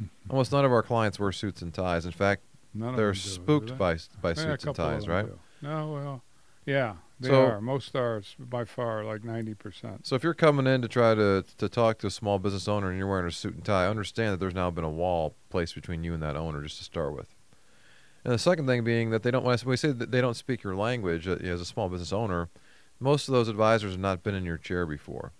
[0.30, 2.06] Almost none of our clients wear suits and ties.
[2.06, 5.08] In fact, None they're of them do, do spooked by by Yeah, suits and ties,
[5.08, 5.26] right?
[5.26, 5.38] do.
[5.62, 6.22] No, well,
[6.66, 7.60] yeah, they So- are.
[7.60, 10.06] Most are by far, like ninety percent.
[10.06, 12.88] So if you're coming in to try to to talk to a small business owner
[12.88, 15.74] and you're wearing a suit and tie, understand that there's now been a wall placed
[15.74, 17.34] between you and that owner just to start with.
[18.24, 20.10] And the second thing being that they don't when I s- when we say that
[20.10, 22.48] they don't speak your language uh, as a small business owner,
[23.00, 25.32] most of those advisors have not been in your chair before,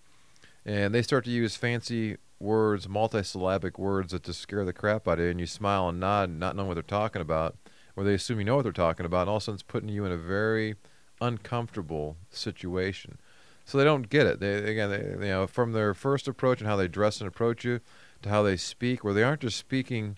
[0.64, 5.18] and they start to use fancy words, multisyllabic words that just scare the crap out
[5.18, 7.56] of you, and you smile and nod, not knowing what they're talking about,
[7.96, 9.62] or they assume you know what they're talking about, and all of a sudden it's
[9.62, 10.76] putting you in a very
[11.20, 13.18] uncomfortable situation.
[13.64, 14.40] So they don't get it.
[14.40, 17.64] They again, they, you know, from their first approach and how they dress and approach
[17.64, 17.80] you,
[18.22, 20.16] to how they speak, where they aren't just speaking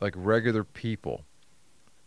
[0.00, 1.24] like regular people.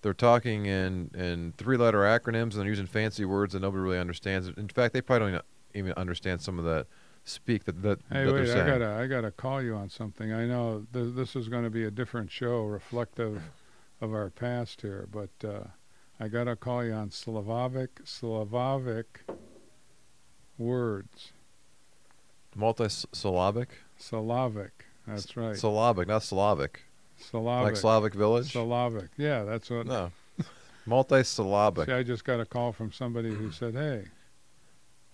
[0.02, 4.48] They're talking in in three-letter acronyms and they're using fancy words that nobody really understands.
[4.48, 6.88] In fact, they probably don't even understand some of that
[7.23, 10.32] speak that that, Hey, that wait, I gotta, I gotta call you on something.
[10.34, 13.41] I know th- this is going to be a different show, reflective
[14.01, 15.65] of our past here, but uh,
[16.19, 19.21] I gotta call you on Slavic, Slavic
[20.58, 21.32] words.
[22.55, 23.69] Multi-syllabic.
[23.97, 24.86] Slavic.
[25.08, 25.55] That's right.
[25.55, 26.82] Syllabic, not Slavic.
[27.17, 27.65] Slavic.
[27.65, 28.51] Like Slavic village.
[28.51, 29.10] Slavic.
[29.17, 29.86] Yeah, that's what.
[29.88, 30.12] no.
[30.86, 31.86] Multi-syllabic.
[31.88, 34.05] See, I just got a call from somebody who said, "Hey,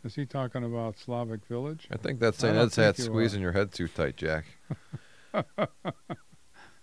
[0.06, 2.54] is he talking about Slavic village?" I think that's I St.
[2.56, 4.46] don't Ed's hat you squeezing your head too tight, Jack.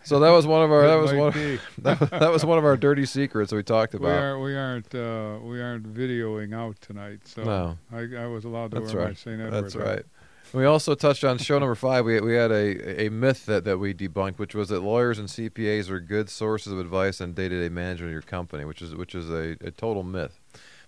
[0.05, 0.87] so that was one of our.
[0.87, 1.33] That was one.
[1.33, 1.59] be.
[1.83, 2.11] That, was-
[2.43, 4.09] that one of our dirty secrets we talked about.
[4.09, 4.43] We aren't.
[4.43, 4.95] We aren't.
[4.95, 7.21] Uh, we aren't videoing out tonight.
[7.27, 7.79] So No.
[7.93, 9.19] I, I was allowed to That's wear my right.
[9.19, 9.41] St.
[9.41, 9.63] Edward.
[9.63, 9.83] That's hat.
[9.87, 10.05] right.
[10.53, 12.05] We also touched on show number five.
[12.05, 15.27] We we had a a myth that, that we debunked, which was that lawyers and
[15.29, 18.83] CPAs are good sources of advice on day to day management of your company, which
[18.83, 20.41] is which is a, a total myth.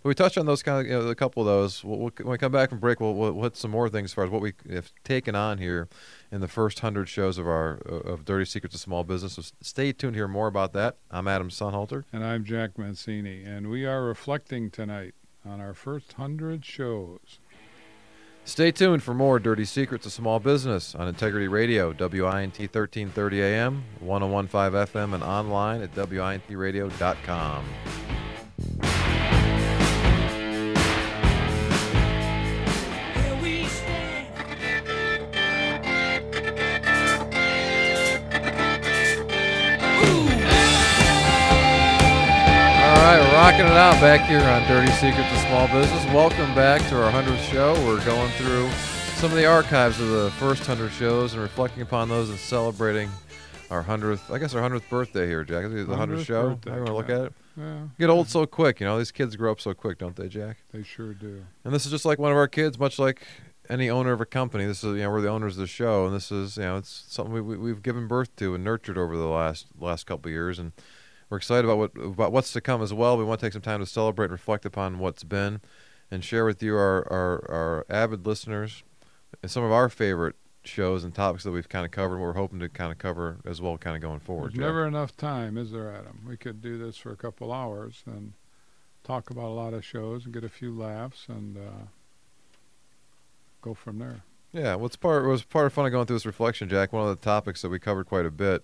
[0.05, 1.83] We touched on those kind of you know, a couple of those.
[1.83, 4.11] We'll, we'll, when we come back from break, we'll, we'll, we'll hit some more things
[4.11, 5.89] as far as what we have taken on here
[6.31, 9.33] in the first hundred shows of our uh, of Dirty Secrets of Small Business.
[9.35, 10.99] So stay tuned to hear more about that.
[11.11, 12.05] I'm Adam Sonnhalter.
[12.13, 17.39] And I'm Jack Mancini, and we are reflecting tonight on our first hundred shows.
[18.45, 23.85] Stay tuned for more Dirty Secrets of Small Business on Integrity Radio, WINT 1330 AM,
[24.01, 27.65] 1015 FM, and online at WINTradio.com.
[43.45, 46.03] All right, we're rocking it out back here on Dirty Secrets of Small Business.
[46.15, 47.75] Welcome back to our 100th show.
[47.87, 48.71] We're going through
[49.19, 53.11] some of the archives of the first 100 shows and reflecting upon those and celebrating
[53.69, 55.67] our 100th, I guess our 100th birthday here, Jack.
[55.67, 56.49] Is it The 100th 100th show?
[56.55, 57.15] birthday, you want to look yeah.
[57.17, 57.33] at it?
[57.59, 58.97] Yeah, Get old so quick, you know.
[58.97, 60.57] These kids grow up so quick, don't they, Jack?
[60.73, 61.45] they sure do.
[61.65, 63.27] And this is just like one of our kids, much like
[63.69, 64.65] any owner of a company.
[64.65, 66.79] This is, you know, we're the owners of the show, and this is, you know,
[66.79, 70.31] it's something we, we, we've given birth to and nurtured over the last last couple
[70.31, 70.73] of years, and
[71.35, 73.19] we're excited about what about what's to come as well.
[73.19, 75.61] We want to take some time to celebrate and reflect upon what's been,
[76.09, 78.85] and share with you our our, our avid listeners
[79.43, 82.15] and some of our favorite shows and topics that we've kind of covered.
[82.15, 84.53] and We're hoping to kind of cover as well, kind of going forward.
[84.53, 86.21] There's never enough time, is there, Adam?
[86.25, 88.35] We could do this for a couple hours and
[89.03, 91.87] talk about a lot of shows and get a few laughs and uh,
[93.61, 94.23] go from there.
[94.53, 96.93] Yeah, well, it's part it was part of fun of going through this reflection, Jack.
[96.93, 98.63] One of the topics that we covered quite a bit.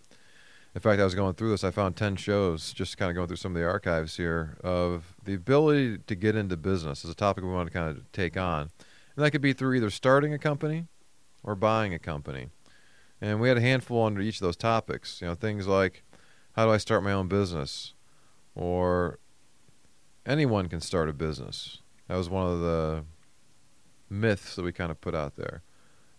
[0.75, 1.65] In fact, I was going through this.
[1.65, 5.15] I found ten shows, just kind of going through some of the archives here of
[5.25, 8.37] the ability to get into business is a topic we want to kind of take
[8.37, 8.71] on,
[9.17, 10.87] and that could be through either starting a company
[11.43, 12.49] or buying a company.
[13.21, 15.21] And we had a handful under each of those topics.
[15.21, 16.05] You know, things like
[16.53, 17.95] how do I start my own business,
[18.55, 19.19] or
[20.25, 21.83] anyone can start a business.
[22.07, 23.05] That was one of the
[24.09, 25.63] myths that we kind of put out there.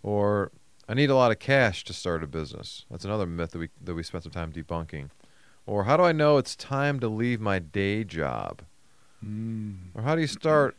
[0.03, 0.51] Or
[0.91, 2.85] I need a lot of cash to start a business.
[2.91, 5.09] That's another myth that we that we spent some time debunking.
[5.65, 8.61] Or how do I know it's time to leave my day job?
[9.25, 9.77] Mm.
[9.95, 10.75] Or how do you start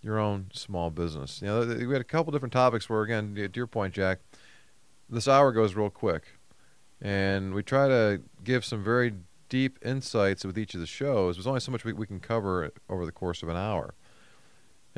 [0.00, 1.42] your own small business?
[1.42, 4.20] You know, we had a couple different topics where, again, to your point, Jack,
[5.10, 6.22] this hour goes real quick,
[7.02, 9.12] and we try to give some very
[9.48, 11.34] deep insights with each of the shows.
[11.34, 13.94] There's only so much we, we can cover over the course of an hour.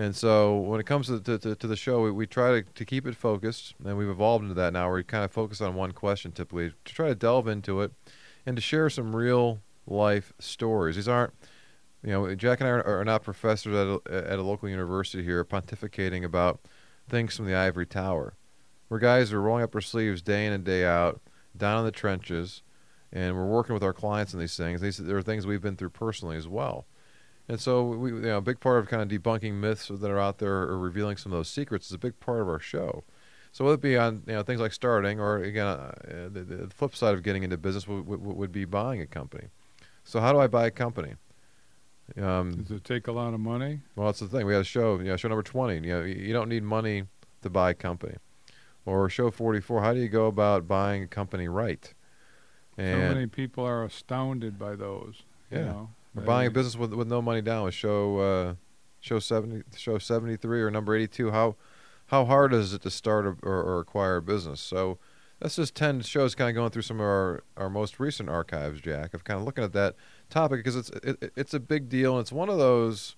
[0.00, 2.84] And so when it comes to, to, to, the show, we, we try to, to
[2.86, 5.74] keep it focused, and we've evolved into that now where we kind of focus on
[5.74, 7.92] one question typically to try to delve into it
[8.46, 10.96] and to share some real life stories.
[10.96, 11.34] These aren't,
[12.02, 15.22] you know, Jack and I are, are not professors at a, at a local university
[15.22, 16.60] here pontificating about
[17.06, 18.32] things from the ivory tower.
[18.88, 21.20] We're guys who are rolling up our sleeves day in and day out,
[21.54, 22.62] down in the trenches,
[23.12, 24.80] and we're working with our clients on these things.
[24.80, 26.86] These there are things we've been through personally as well.
[27.50, 30.20] And so, we, you know, a big part of kind of debunking myths that are
[30.20, 33.02] out there or revealing some of those secrets is a big part of our show.
[33.50, 35.92] So whether it be on you know things like starting, or again, uh,
[36.32, 39.48] the, the flip side of getting into business would, would, would be buying a company.
[40.04, 41.14] So how do I buy a company?
[42.16, 43.80] Um, Does it take a lot of money?
[43.96, 44.46] well, that's the thing.
[44.46, 45.74] We had a show, you know, show number 20.
[45.74, 47.04] You know, you don't need money
[47.42, 48.16] to buy a company.
[48.86, 51.92] Or show 44, how do you go about buying a company right?
[52.76, 55.22] so many people are astounded by those.
[55.50, 55.64] You Yeah.
[55.64, 58.54] know, buying a business with with no money down with show uh,
[59.00, 61.56] show 70 show 73 or number 82 how
[62.06, 64.60] how hard is it to start a, or, or acquire a business?
[64.60, 64.98] So
[65.38, 68.80] that's just 10 shows kind of going through some of our, our most recent archives,
[68.80, 69.94] Jack, of kind of looking at that
[70.28, 73.14] topic because it's it, it- it's a big deal and it's one of those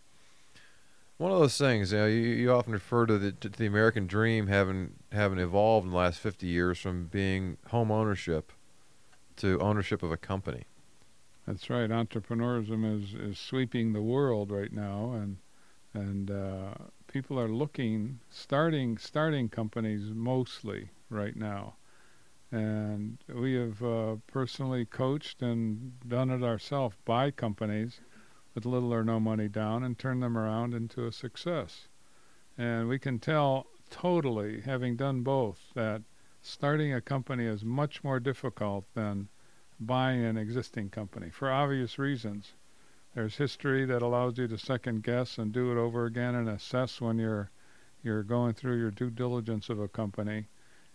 [1.19, 1.93] one of those things.
[1.93, 5.87] You know, you, you often refer to the to the American dream having having evolved
[5.87, 8.53] in the last 50 years from being home ownership
[9.37, 10.65] to ownership of a company.
[11.47, 11.91] That's right.
[11.91, 15.39] Entrepreneurism is, is sweeping the world right now, and
[15.95, 16.75] and uh,
[17.07, 21.77] people are looking starting starting companies mostly right now,
[22.51, 26.97] and we have uh, personally coached and done it ourselves.
[27.05, 28.01] Buy companies
[28.55, 31.89] with little or no money down and turn them around into a success,
[32.57, 36.03] and we can tell totally, having done both, that
[36.41, 39.29] starting a company is much more difficult than
[39.87, 42.53] buying an existing company for obvious reasons.
[43.15, 47.01] There's history that allows you to second guess and do it over again and assess
[47.01, 47.51] when you're
[48.03, 50.49] you're going through your due diligence of a company.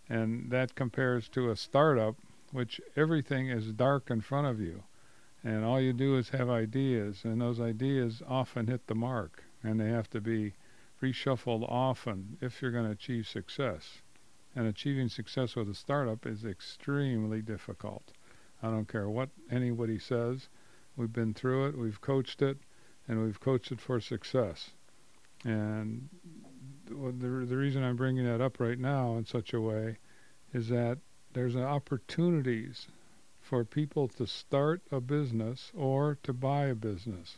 [0.09, 2.15] And that compares to a startup,
[2.51, 4.83] which everything is dark in front of you.
[5.43, 9.79] And all you do is have ideas, and those ideas often hit the mark, and
[9.79, 10.53] they have to be
[11.01, 14.01] reshuffled often if you're going to achieve success.
[14.55, 18.11] And achieving success with a startup is extremely difficult.
[18.61, 20.49] I don't care what anybody says.
[20.95, 22.57] We've been through it, we've coached it,
[23.07, 24.71] and we've coached it for success.
[25.43, 26.09] And
[26.85, 29.97] the, the reason I'm bringing that up right now in such a way
[30.53, 30.97] is that
[31.33, 32.87] there's opportunities
[33.39, 37.37] for people to start a business or to buy a business.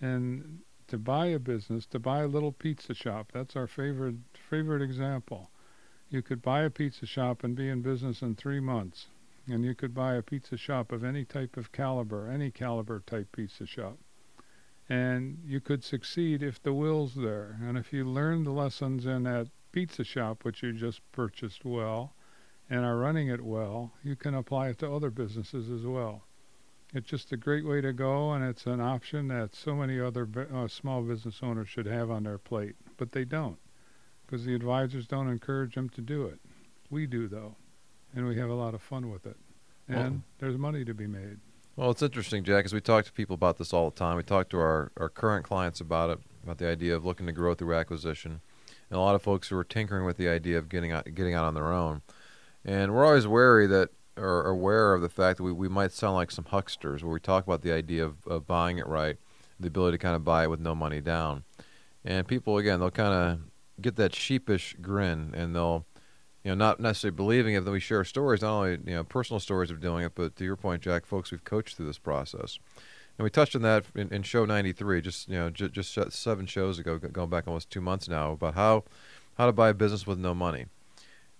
[0.00, 4.16] And to buy a business, to buy a little pizza shop, that's our favorite
[4.48, 5.50] favorite example.
[6.10, 9.06] You could buy a pizza shop and be in business in three months.
[9.48, 13.32] And you could buy a pizza shop of any type of caliber, any caliber type
[13.32, 13.98] pizza shop.
[14.88, 17.58] And you could succeed if the will's there.
[17.62, 22.14] And if you learn the lessons in that pizza shop, which you just purchased well,
[22.70, 26.24] and are running it well, you can apply it to other businesses as well.
[26.94, 30.26] It's just a great way to go, and it's an option that so many other
[30.54, 33.58] uh, small business owners should have on their plate, but they don't,
[34.24, 36.40] because the advisors don't encourage them to do it.
[36.90, 37.56] We do, though,
[38.14, 39.36] and we have a lot of fun with it,
[39.88, 41.38] and Well- there's money to be made.
[41.76, 44.16] Well, it's interesting, Jack, because we talk to people about this all the time.
[44.16, 47.32] We talk to our, our current clients about it, about the idea of looking to
[47.32, 48.40] grow through acquisition,
[48.90, 51.34] and a lot of folks who are tinkering with the idea of getting out, getting
[51.34, 52.02] out on their own.
[52.64, 56.14] And we're always wary that, or aware of the fact that we, we might sound
[56.16, 59.16] like some hucksters, where we talk about the idea of, of buying it right,
[59.60, 61.44] the ability to kind of buy it with no money down.
[62.04, 63.40] And people, again, they'll kind of
[63.80, 65.86] get that sheepish grin, and they'll
[66.44, 69.40] you know, not necessarily believing it, that we share stories, not only you know personal
[69.40, 72.58] stories of doing it, but to your point, Jack, folks we've coached through this process,
[73.18, 75.98] and we touched on that in, in show ninety three, just you know, j- just
[76.12, 78.84] seven shows ago, going back almost two months now, about how
[79.36, 80.66] how to buy a business with no money,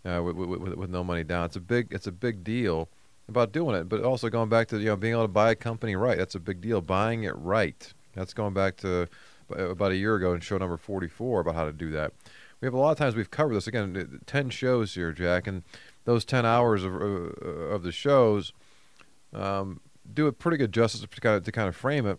[0.04, 1.44] uh, with, with, with, no money down.
[1.44, 2.88] It's a big it's a big deal
[3.28, 5.54] about doing it, but also going back to you know being able to buy a
[5.54, 6.18] company right.
[6.18, 6.80] That's a big deal.
[6.80, 7.92] Buying it right.
[8.14, 9.08] That's going back to
[9.56, 12.12] uh, about a year ago in show number forty four about how to do that
[12.60, 13.66] we have a lot of times we've covered this.
[13.66, 15.62] Again uh, 10 shows here jack and
[16.04, 17.04] those 10 hours of, uh,
[17.44, 18.52] of the shows
[19.32, 19.80] um,
[20.12, 22.18] do a pretty good justice to kind, of, to kind of frame it.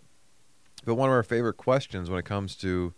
[0.86, 2.94] But one of our favorite questions when it comes to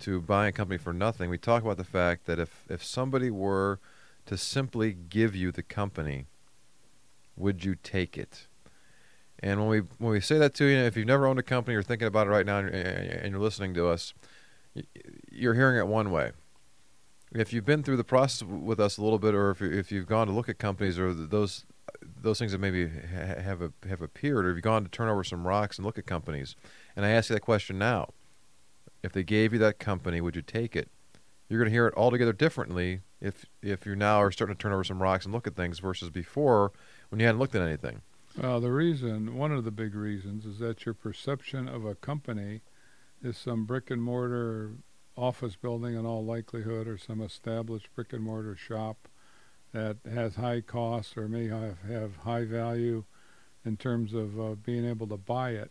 [0.00, 3.30] to buying a company for nothing we talk about the fact that if if somebody
[3.30, 3.80] were
[4.26, 6.26] to simply give you the company
[7.36, 8.46] would you take it?
[9.40, 11.74] And when we when we say that to you if you've never owned a company
[11.74, 14.14] you're thinking about it right now and you're listening to us
[15.30, 16.32] you're hearing it one way
[17.32, 20.06] if you've been through the process with us a little bit, or if, if you've
[20.06, 21.64] gone to look at companies, or those
[22.20, 25.08] those things that maybe ha- have a, have appeared, or if you've gone to turn
[25.08, 26.54] over some rocks and look at companies,
[26.94, 28.10] and I ask you that question now,
[29.02, 30.90] if they gave you that company, would you take it?
[31.48, 34.72] You're going to hear it altogether differently if if you now are starting to turn
[34.72, 36.72] over some rocks and look at things versus before
[37.08, 38.02] when you hadn't looked at anything.
[38.40, 42.60] Well, the reason, one of the big reasons, is that your perception of a company
[43.22, 44.74] is some brick and mortar
[45.18, 49.08] office building in all likelihood, or some established brick and mortar shop
[49.72, 53.04] that has high costs or may have, have high value
[53.64, 55.70] in terms of uh, being able to buy it.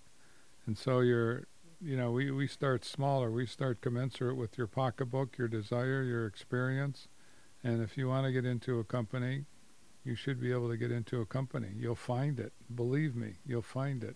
[0.66, 1.46] And so you're,
[1.82, 3.32] you know, we, we start smaller.
[3.32, 7.08] We start commensurate with your pocketbook, your desire, your experience.
[7.64, 9.46] And if you want to get into a company,
[10.04, 11.70] you should be able to get into a company.
[11.76, 12.54] You'll find it.
[12.74, 14.16] Believe me, you'll find it.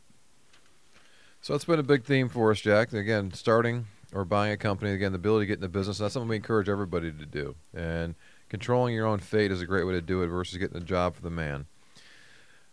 [1.42, 2.94] So it's been a big theme for us, Jack.
[2.94, 5.98] Again, starting or buying a company, again, the ability to get in the business.
[5.98, 7.56] That's something we encourage everybody to do.
[7.74, 8.16] And
[8.50, 11.16] controlling your own fate is a great way to do it versus getting a job
[11.16, 11.66] for the man.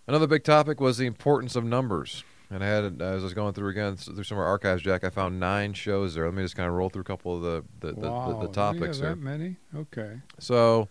[0.07, 2.24] Another big topic was the importance of numbers.
[2.51, 5.05] And I had, as I was going through again through some of our archives, Jack,
[5.05, 6.24] I found nine shows there.
[6.24, 8.41] Let me just kind of roll through a couple of the the, the, wow, the,
[8.41, 9.11] the do topics here.
[9.11, 9.57] that many?
[9.76, 10.20] Okay.
[10.39, 10.89] So,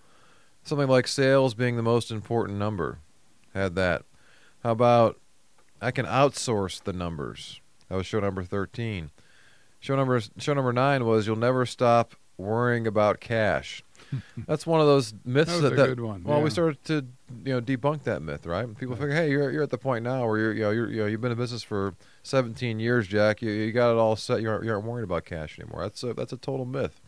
[0.63, 2.99] something like sales being the most important number.
[3.55, 4.03] Had that.
[4.61, 5.19] How about
[5.81, 7.59] I can outsource the numbers?
[7.89, 9.09] That was show number 13.
[9.79, 13.83] Show number show number 9 was you'll never stop worrying about cash.
[14.47, 16.23] That's one of those myths That that, a that- good one.
[16.23, 17.05] well, we started to
[17.45, 18.65] you know debunk that myth, right?
[18.77, 19.01] People Right.
[19.01, 21.05] figure, hey, you're you're at the point now where you're you know you're, you know
[21.07, 23.41] you've been in business for 17 years, Jack.
[23.41, 24.41] You, you got it all set.
[24.41, 25.81] You aren't, you aren't worried about cash anymore.
[25.83, 26.99] That's a that's a total myth.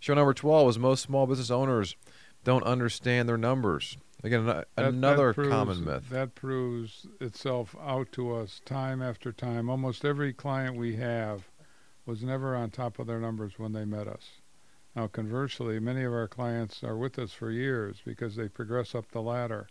[0.00, 1.96] Show number 12 was most small business owners
[2.44, 3.96] don't understand their numbers.
[4.22, 6.08] Again, an- That- another that proves, common myth.
[6.10, 9.68] That proves itself out to us time after time.
[9.68, 11.48] Almost every client we have
[12.06, 14.40] was never on top of their numbers when they met us.
[14.94, 19.10] Now, conversely, many of our clients are with us for years because they progress up
[19.10, 19.68] the ladder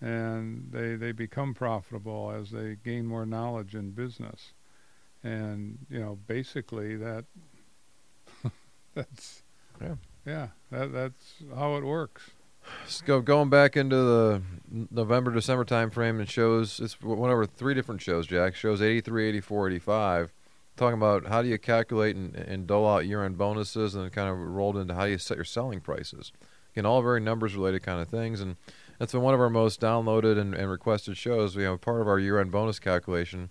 [0.00, 4.52] and they, they become profitable as they gain more knowledge in business.
[5.22, 7.24] And, you know, basically that
[8.94, 9.42] that's
[9.80, 9.96] Yeah.
[10.26, 12.30] yeah, that that's how it works.
[13.06, 14.42] Go going back into the
[14.90, 18.26] November December time frame and shows it's went over three different shows.
[18.26, 20.32] Jack shows 83, 84, 85,
[20.76, 24.28] talking about how do you calculate and, and dole out year end bonuses, and kind
[24.28, 26.32] of rolled into how you set your selling prices.
[26.72, 28.56] Again, all very numbers related kind of things, and
[28.98, 31.56] that's been one of our most downloaded and, and requested shows.
[31.56, 33.50] We have part of our year end bonus calculation.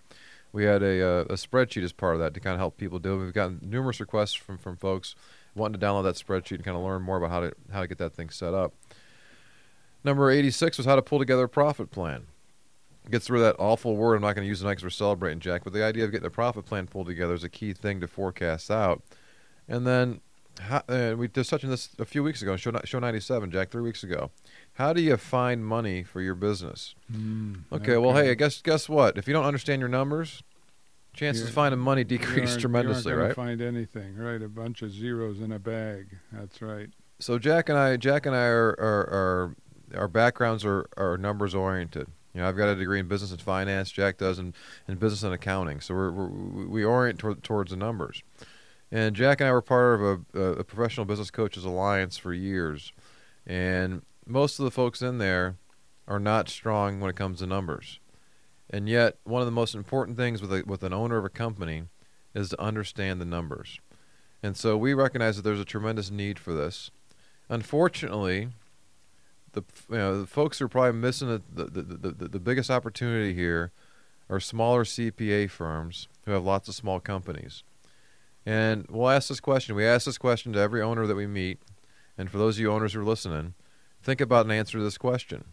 [0.52, 2.98] We had a, uh, a spreadsheet as part of that to kind of help people
[2.98, 3.16] do.
[3.16, 3.26] it.
[3.26, 5.16] We've gotten numerous requests from, from folks
[5.56, 7.88] wanting to download that spreadsheet and kind of learn more about how to how to
[7.88, 8.74] get that thing set up.
[10.04, 12.28] Number 86 was how to pull together a profit plan.
[13.10, 15.40] Gets rid of that awful word I'm not going to use tonight because we're celebrating,
[15.40, 18.00] Jack, but the idea of getting a profit plan pulled together is a key thing
[18.02, 19.02] to forecast out.
[19.68, 20.22] And then
[20.60, 23.70] how, uh, we just touched on this a few weeks ago, show, show 97, Jack,
[23.72, 24.30] three weeks ago.
[24.74, 26.94] How do you find money for your business?
[27.12, 29.18] Mm, Okay, well, hey, guess guess what?
[29.18, 30.44] If you don't understand your numbers,
[31.14, 33.34] chances You're- of finding money decrease tremendously, right?
[33.36, 34.42] Find anything, right?
[34.42, 36.18] A bunch of zeros in a bag.
[36.32, 36.90] That's right.
[37.20, 39.56] so Jack and I, Jack and I are, are, are
[39.98, 42.08] our backgrounds are, are numbers oriented.
[42.40, 43.92] You know, I've got a degree in business and finance.
[43.92, 44.54] Jack does in,
[44.88, 45.82] in business and accounting.
[45.82, 48.24] So we're, we're, we orient toward, towards the numbers.
[48.94, 52.94] And Jack and I were part of a, a professional business coaches alliance for years,
[53.46, 55.58] and most of the folks in there
[56.08, 58.00] are not strong when it comes to numbers.
[58.70, 61.30] And yet, one of the most important things with a, with an owner of a
[61.30, 61.84] company
[62.34, 63.82] is to understand the numbers.
[64.42, 66.90] And so we recognize that there's a tremendous need for this.
[67.50, 68.48] Unfortunately,
[69.60, 73.34] the you know the folks are probably missing the the, the, the, the biggest opportunity
[73.34, 73.72] here
[74.30, 77.64] are smaller CPA firms who have lots of small companies.
[78.46, 79.76] And we'll ask this question.
[79.76, 81.60] We ask this question to every owner that we meet.
[82.18, 83.54] And for those of you owners who are listening,
[84.02, 85.46] think about an answer to this question.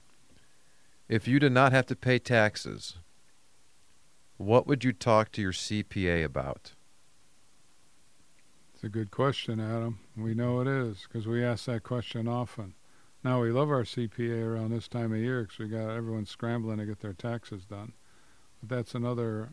[1.09, 2.97] If you did not have to pay taxes,
[4.37, 6.73] what would you talk to your CPA about?
[8.75, 10.01] It's a good question, Adam.
[10.17, 12.75] We know it is because we ask that question often.
[13.27, 16.79] Now we love our CPA around this time of year because we got everyone scrambling
[16.79, 17.93] to get their taxes done.
[18.63, 19.49] But that's another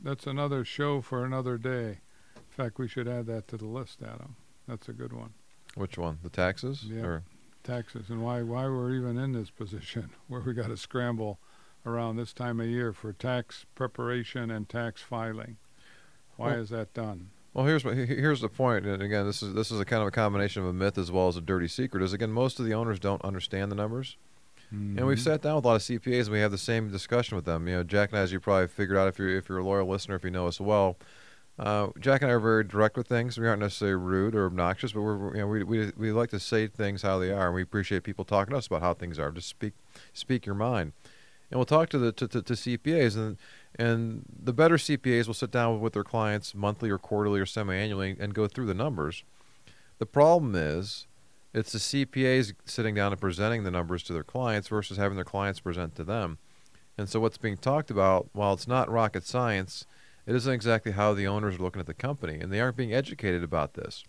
[0.00, 1.98] that's another show for another day.
[2.36, 4.36] In fact, we should add that to the list, Adam.
[4.68, 5.30] That's a good one.
[5.74, 6.20] Which one?
[6.22, 6.84] The taxes?
[6.84, 7.02] Yeah.
[7.02, 7.22] Or
[7.64, 11.40] Taxes and why why we're even in this position where we got to scramble
[11.84, 15.56] around this time of year for tax preparation and tax filing.
[16.36, 17.30] Why Well- is that done?
[17.56, 20.10] Well, here's here's the point, and again, this is this is a kind of a
[20.10, 22.02] combination of a myth as well as a dirty secret.
[22.02, 24.18] Is again, most of the owners don't understand the numbers,
[24.70, 25.24] and we've Mhm.
[25.24, 27.66] sat down with a lot of CPAs and we have the same discussion with them.
[27.66, 29.64] You know, Jack and I, as you probably figured out if you're if you're a
[29.64, 30.98] loyal listener, if you know us well,
[31.58, 33.40] uh, Jack and I are very direct with things.
[33.40, 36.38] We aren't necessarily rude or obnoxious, but we're you know we we we like to
[36.38, 39.18] say things how they are, and we appreciate people talking to us about how things
[39.18, 39.30] are.
[39.32, 39.72] Just speak
[40.12, 40.92] speak your mind,
[41.50, 43.38] and we'll talk to the to, to, to CPAs and.
[43.78, 48.16] And the better CPAs will sit down with their clients monthly or quarterly or semi-annually
[48.18, 49.22] and go through the numbers.
[49.98, 51.06] The problem is,
[51.52, 55.24] it's the CPAs sitting down and presenting the numbers to their clients versus having their
[55.24, 56.38] clients present to them.
[56.98, 59.86] And so, what's being talked about, while it's not rocket science,
[60.26, 62.94] it isn't exactly how the owners are looking at the company, and they aren't being
[62.94, 64.04] educated about this.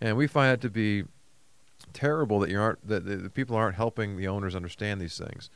[0.00, 1.04] And we find it to be
[1.92, 5.50] terrible that you aren't that the, the people aren't helping the owners understand these things.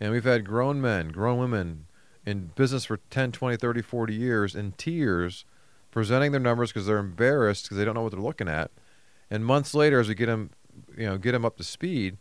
[0.00, 1.86] And we've had grown men, grown women
[2.24, 5.44] in business for 10, 20, 30, 40 years in tears
[5.90, 8.70] presenting their numbers because they're embarrassed because they don't know what they're looking at.
[9.30, 10.50] And months later, as we get them,
[10.96, 12.16] you know, get them up to speed,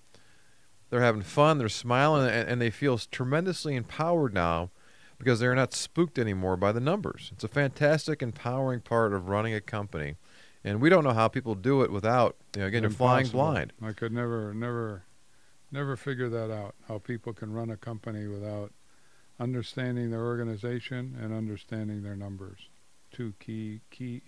[0.90, 4.70] they're having fun, they're smiling, and, and they feel tremendously empowered now
[5.18, 7.32] because they're not spooked anymore by the numbers.
[7.34, 10.16] It's a fantastic, empowering part of running a company.
[10.64, 13.74] And we don't know how people do it without, you know, again, you're flying blind.
[13.82, 15.04] I could never, never,
[15.72, 16.76] never figure that out.
[16.88, 18.72] How people can run a company without
[19.42, 22.60] understanding their organization and understanding their numbers.
[23.12, 24.22] Two key, key,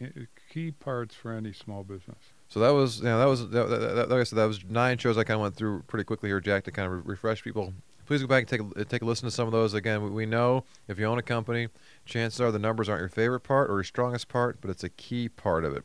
[0.52, 2.18] key parts for any small business.
[2.50, 4.98] So that was, you know, that was, that, that, like I said, that was nine
[4.98, 7.44] shows I kind of went through pretty quickly here, Jack, to kind of re- refresh
[7.44, 7.74] people.
[8.06, 9.74] Please go back and take a, take a listen to some of those.
[9.74, 11.70] Again, we, we know if you own a company,
[12.06, 14.90] chances are the numbers aren't your favorite part or your strongest part, but it's a
[14.90, 15.84] key part of it.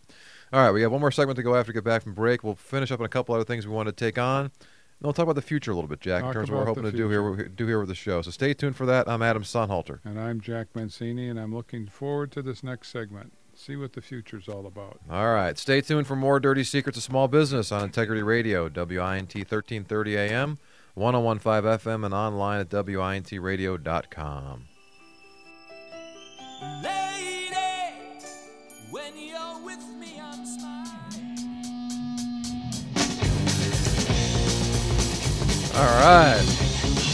[0.52, 2.42] All right, we have one more segment to go after we get back from break.
[2.42, 4.50] We'll finish up on a couple other things we want to take on.
[5.00, 6.66] And we'll talk about the future a little bit, Jack, in terms of what we're
[6.66, 8.20] hoping the to do here, do here with the show.
[8.20, 9.08] So stay tuned for that.
[9.08, 10.00] I'm Adam Sonnhalter.
[10.04, 13.32] And I'm Jack Mancini, and I'm looking forward to this next segment.
[13.54, 14.98] See what the future's all about.
[15.08, 15.56] All right.
[15.56, 20.58] Stay tuned for more Dirty Secrets of Small Business on Integrity Radio, WINT 1330 AM,
[20.94, 24.64] 1015 FM, and online at WINTradio.com.
[26.82, 27.54] Lady,
[35.78, 36.42] All right.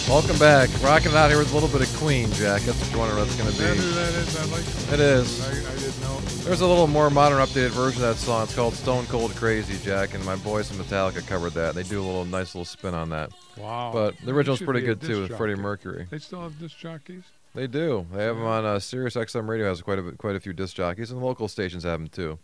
[0.09, 0.71] Welcome back.
[0.83, 2.63] Rocking it out here with a little bit of Queen, Jack.
[2.63, 3.65] That's what you're wondering what it's going to be.
[3.81, 4.37] who that is?
[4.37, 4.93] I like that.
[4.95, 5.41] It is.
[5.47, 6.19] I, I didn't know.
[6.45, 8.45] There's a little more modern, updated version of that song.
[8.45, 11.75] It's called Stone Cold Crazy, Jack, and my boys from Metallica covered that.
[11.75, 13.33] They do a little nice little spin on that.
[13.59, 13.91] Wow.
[13.93, 15.57] But the You original's pretty good too with Freddie.
[15.57, 16.07] Mercury.
[16.09, 17.25] They still have disc jockeys.
[17.55, 18.07] They do.
[18.13, 19.69] They have them on uh, Sirius XM radio.
[19.69, 22.39] Has quite a bit- quite a few disc jockeys, and local stations have them too.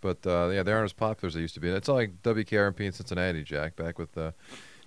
[0.00, 1.68] But uh, yeah, they aren't as popular as they used to be.
[1.68, 4.32] It's like WKRP in Cincinnati, Jack, back with uh,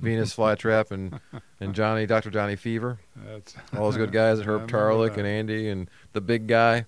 [0.04, 1.20] Venus Flytrap and
[1.60, 2.30] and Johnny, Dr.
[2.30, 6.86] Johnny Fever, That's all those good guys, Herb Tarlek and Andy and the big guy,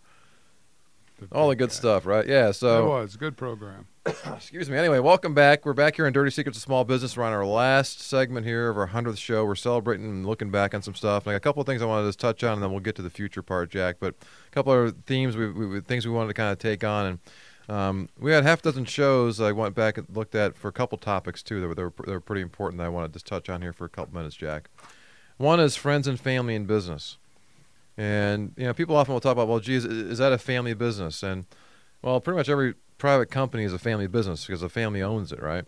[1.31, 1.75] all the good guy.
[1.75, 2.27] stuff, right?
[2.27, 2.51] Yeah.
[2.51, 3.87] So it was good program.
[4.35, 4.77] Excuse me.
[4.77, 5.65] Anyway, welcome back.
[5.65, 7.17] We're back here in Dirty Secrets of Small Business.
[7.17, 9.43] We're on our last segment here of our 100th show.
[9.45, 11.25] We're celebrating and looking back on some stuff.
[11.25, 13.01] Got a couple of things I wanted to touch on, and then we'll get to
[13.01, 13.95] the future part, Jack.
[13.99, 17.05] But a couple of themes, we, we, things we wanted to kind of take on.
[17.07, 17.19] And
[17.67, 20.97] um, we had half dozen shows I went back and looked at for a couple
[20.97, 23.61] topics, too, that were, that were, were pretty important that I wanted to touch on
[23.61, 24.69] here for a couple minutes, Jack.
[25.37, 27.17] One is friends and family in business.
[27.97, 31.23] And, you know, people often will talk about, well, geez, is that a family business?
[31.23, 31.45] And,
[32.01, 35.41] well, pretty much every private company is a family business because the family owns it,
[35.41, 35.65] right?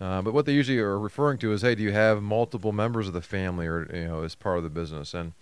[0.00, 3.06] Uh, but what they usually are referring to is, hey, do you have multiple members
[3.06, 5.14] of the family, or you know, as part of the business?
[5.14, 5.32] And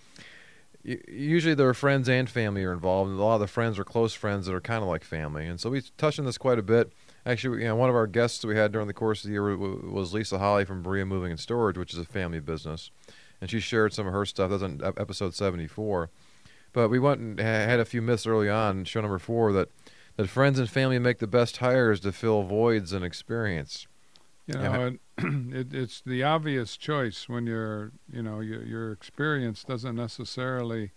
[0.83, 4.15] usually, their friends and family are involved, and a lot of the friends are close
[4.15, 5.47] friends that are kind of like family.
[5.47, 6.93] And so we touched on this quite a bit.
[7.25, 9.35] Actually, you know, one of our guests that we had during the course of the
[9.35, 12.91] year was Lisa Holly from Berea Moving and Storage, which is a family business,
[13.41, 14.51] and she shared some of her stuff.
[14.51, 16.11] That's on episode seventy-four.
[16.73, 19.69] But we went and had a few myths early on, show number four, that
[20.17, 23.87] that friends and family make the best hires to fill voids in experience.
[24.47, 24.63] You Yeah.
[24.69, 25.01] know, it,
[25.53, 30.93] it, it's the obvious choice when you're, you know, your, your experience doesn't necessarily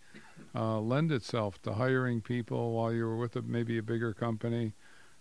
[0.54, 4.74] uh, lend itself to hiring people while you're with a, maybe a bigger company,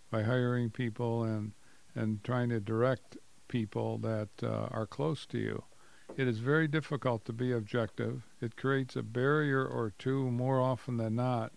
[0.09, 1.51] by hiring people and
[1.95, 5.63] and trying to direct people that uh, are close to you.
[6.17, 8.23] It is very difficult to be objective.
[8.41, 11.53] It creates a barrier or two more often than not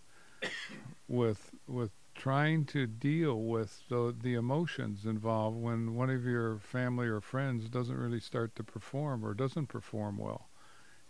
[1.09, 7.07] with with trying to deal with the the emotions involved when one of your family
[7.07, 10.51] or friends doesn't really start to perform or doesn't perform well.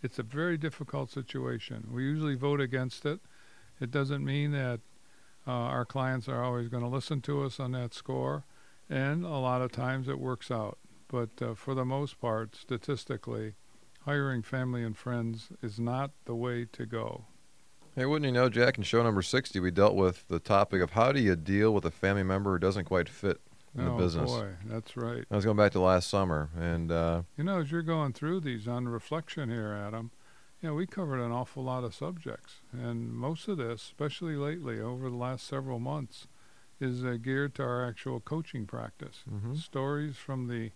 [0.02, 1.88] It's a very difficult situation.
[1.90, 3.20] We usually vote against it.
[3.80, 4.80] It doesn't mean that
[5.46, 8.44] uh, our clients are always going to listen to us on that score,
[8.90, 10.78] and a lot of times it works out.
[11.08, 13.54] But uh, for the most part, statistically,
[14.02, 17.24] hiring family and friends is not the way to go.
[17.98, 18.78] Hey, wouldn't you know, Jack?
[18.78, 21.84] In show number sixty, we dealt with the topic of how do you deal with
[21.84, 23.40] a family member who doesn't quite fit
[23.76, 24.30] in the business.
[24.32, 25.24] oh boy, that's right.
[25.28, 28.38] I was going back to last summer, and uh, You know, as you're going through
[28.38, 30.12] these on reflection here, Adam,
[30.62, 32.60] you know, we covered an awful lot of subjects.
[32.72, 36.28] And most of this, especially lately, over the last several months,
[36.78, 39.24] is uh, geared to our actual coaching practice.
[39.28, 39.56] Mhm.
[39.56, 40.70] Stories from the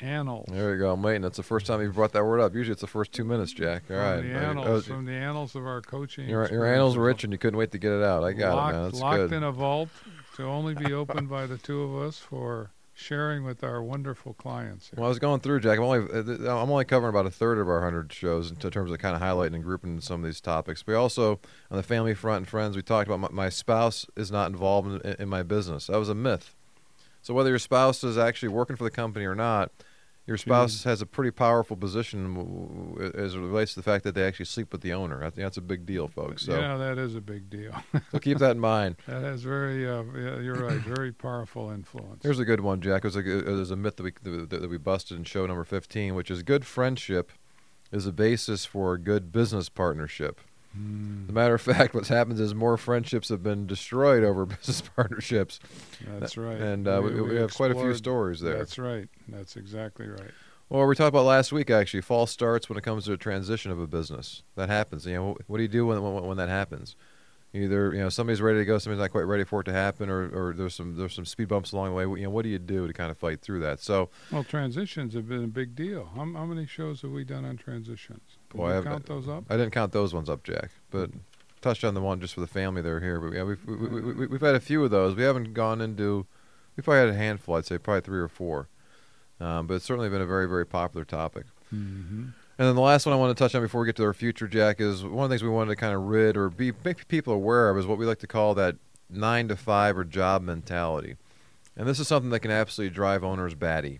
[0.00, 0.46] annals.
[0.50, 0.92] there you go.
[0.92, 1.22] I'm waiting.
[1.22, 2.54] That's the first time you've brought that word up.
[2.54, 3.82] Usually, it's the first two minutes, Jack.
[3.90, 4.20] All from right.
[4.22, 6.28] the annals, was- from the annals of our coaching.
[6.28, 8.24] your your annals were rich, and you couldn't wait to get it out.
[8.24, 8.84] I got locked, it, man.
[8.84, 9.32] That's locked good.
[9.32, 9.88] in a vault
[10.36, 14.88] to only be opened by the two of us for sharing with our wonderful clients.
[14.88, 14.94] Here.
[14.96, 15.78] Well, I was going through, Jack.
[15.78, 18.90] I'm only uh, I'm only covering about a third of our hundred shows in terms
[18.90, 20.86] of kind of highlighting and grouping some of these topics.
[20.86, 21.40] We also,
[21.70, 25.04] on the family front and friends, we talked about my, my spouse is not involved
[25.04, 25.88] in, in my business.
[25.88, 26.54] That was a myth.
[27.24, 29.72] So whether your spouse is actually working for the company or not,
[30.26, 34.26] your spouse has a pretty powerful position as it relates to the fact that they
[34.26, 35.24] actually sleep with the owner.
[35.24, 36.44] I think that's a big deal, folks.
[36.44, 37.74] So, yeah, that is a big deal.
[38.12, 38.96] so keep that in mind.
[39.06, 42.22] That has very, uh, yeah, you're right, very powerful influence.
[42.22, 43.02] Here's a good one, Jack.
[43.02, 46.14] There's a, there's a myth that we that, that we busted in show number 15,
[46.14, 47.32] which is good friendship
[47.90, 50.42] is a basis for a good business partnership.
[50.74, 54.44] Hmm, As a matter of fact, what happens is more friendships have been destroyed over
[54.46, 55.60] business partnerships,
[56.06, 56.60] that's right.
[56.60, 58.58] and uh, we, we, have quite a few stories there.
[58.58, 59.08] That's right.
[59.28, 60.30] That's exactly right.
[60.68, 62.00] Well, we talked about last week actually.
[62.00, 64.42] False starts when it comes to a transition of a business.
[64.56, 65.06] That happens.
[65.06, 66.96] You know, what do you do when when, when that happens?
[67.52, 70.10] Either you know somebody's ready to go, somebody's not quite ready for it to happen,
[70.10, 72.02] or, or there's some there's some speed bumps along the way.
[72.02, 73.78] You know, what do you do to kind of fight through that?
[73.78, 76.10] So, Well, transitions have been a big deal.
[76.16, 78.38] How, how many shows have we done on transitions?
[78.54, 79.44] Did Boy, you count those up?
[79.50, 81.10] I didn't count those ones up, Jack, but
[81.60, 83.18] touched on the one just for the family that are here.
[83.18, 85.16] But yeah, we've we, we, we, we've had a few of those.
[85.16, 86.24] We haven't gone into.
[86.76, 87.56] We've probably had a handful.
[87.56, 88.68] I'd say probably three or four.
[89.40, 91.46] Um, but it's certainly been a very very popular topic.
[91.74, 92.26] Mm-hmm.
[92.56, 94.14] And then the last one I want to touch on before we get to our
[94.14, 96.72] future, Jack, is one of the things we wanted to kind of rid or be
[96.84, 98.76] make people aware of is what we like to call that
[99.10, 101.16] nine to five or job mentality.
[101.76, 103.98] And this is something that can absolutely drive owners batty,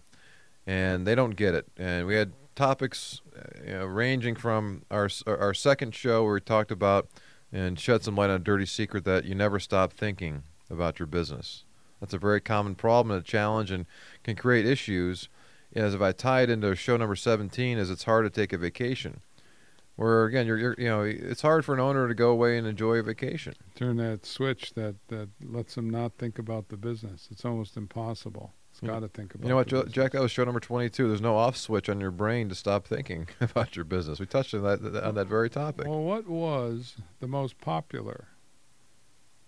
[0.68, 1.66] and they don't get it.
[1.76, 6.40] And we had topics Uh, you know, ranging from our our second show where we
[6.40, 7.08] talked about
[7.52, 11.06] and shed some light on a dirty secret that you never stop thinking about your
[11.06, 11.64] business.
[12.00, 13.86] That's a very common problem and a challenge, and
[14.22, 15.28] can create issues
[15.74, 18.58] as if I tie it into show number 17, is it's hard to take a
[18.58, 19.20] vacation.
[19.96, 22.66] Where again, you're, you're you know, it's hard for an owner to go away and
[22.66, 23.54] enjoy a vacation.
[23.76, 27.28] Turn that switch that, that lets them not think about the business.
[27.30, 28.52] It's almost impossible.
[28.72, 29.92] It's You- got to think about You know what, business.
[29.92, 30.12] Jack?
[30.12, 31.06] That was show number 22.
[31.06, 34.18] There's no off switch on your brain to stop thinking about your business.
[34.18, 35.86] We touched on that on that very topic.
[35.86, 38.26] Well, what was the most popular?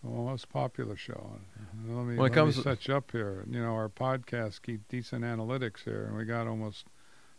[0.05, 1.40] The most popular show.
[1.88, 3.44] Let me, When it let comes me to- set you up here.
[3.51, 6.86] You know, our podcasts keep decent analytics here, and we got almost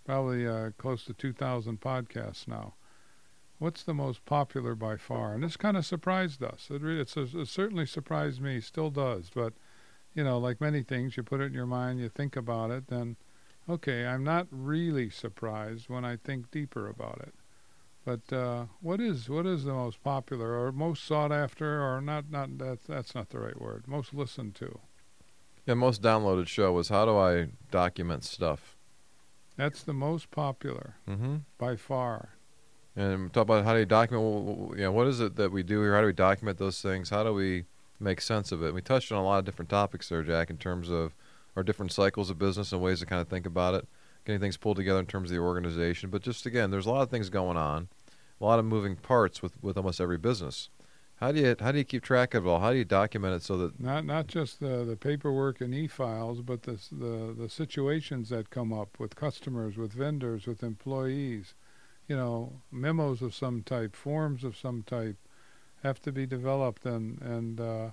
[0.05, 2.73] probably uh, close to 2,000 podcasts now.
[3.59, 5.33] What's the most popular by far?
[5.33, 6.67] And this kind of surprised us.
[6.69, 8.61] It, really, it's, it certainly surprised me.
[8.61, 9.31] Still does.
[9.33, 9.53] But
[10.13, 12.87] you know, like many things, you put it in your mind, you think about it,
[12.87, 13.17] then
[13.69, 17.33] okay, I'm not really surprised when I think deeper about it.
[18.05, 22.31] But uh, what is what is the most popular or most sought after or not
[22.31, 23.87] not that's that's not the right word.
[23.87, 24.79] Most listened to.
[25.65, 28.77] Yeah, most downloaded show was how do I document stuff?
[29.57, 31.37] That's the most popular Mm-hmm.
[31.57, 32.36] by far.
[32.97, 34.75] And talk about how do you document?
[34.75, 35.93] You know, what is it that we do here?
[35.93, 37.11] How do we document those things?
[37.11, 37.65] How do we
[37.99, 38.73] make sense of it?
[38.73, 41.13] We touched on a lot of different topics there, Jack, in terms of
[41.55, 43.87] our different cycles of business and ways to kind of think about it,
[44.25, 46.09] getting things pulled together in terms of the organization.
[46.09, 47.87] But just again, there's a lot of things going on,
[48.41, 50.69] a lot of moving parts with, with almost every business.
[51.17, 52.59] How do you how do you keep track of it all?
[52.59, 56.41] How do you document it so that Not not just the the paperwork and e-files,
[56.41, 61.55] but the the the situations that come up with customers, with vendors, with employees.
[62.07, 65.17] You know, memos of some type, forms of some type,
[65.83, 67.89] have to be developed and and uh,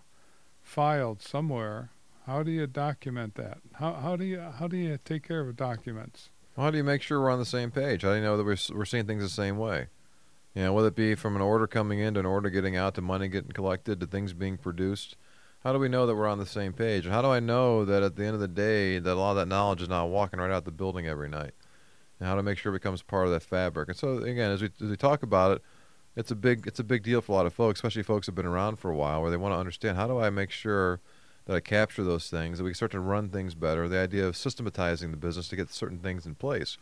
[0.62, 1.90] filed somewhere.
[2.26, 3.58] How do you document that?
[3.74, 6.30] How how do you how do you take care of documents?
[6.56, 8.02] How do you make sure we're on the same page?
[8.02, 9.88] How do you know that we're, we're seeing things the same way?
[10.54, 12.94] You know, whether it be from an order coming in to an order getting out
[12.94, 15.16] to money getting collected to things being produced.
[15.64, 17.06] How do we know that we're on the same page?
[17.06, 19.36] How do I know that at the end of the day that a lot of
[19.38, 21.54] that knowledge is not walking right out the building every night?
[22.24, 23.90] And how to make sure it becomes part of that fabric.
[23.90, 25.62] And so again, as we as we talk about it,
[26.16, 28.34] it's a big it's a big deal for a lot of folks, especially folks who've
[28.34, 31.00] been around for a while, where they want to understand how do I make sure
[31.44, 33.90] that I capture those things, that we start to run things better.
[33.90, 36.78] The idea of systematizing the business to get certain things in place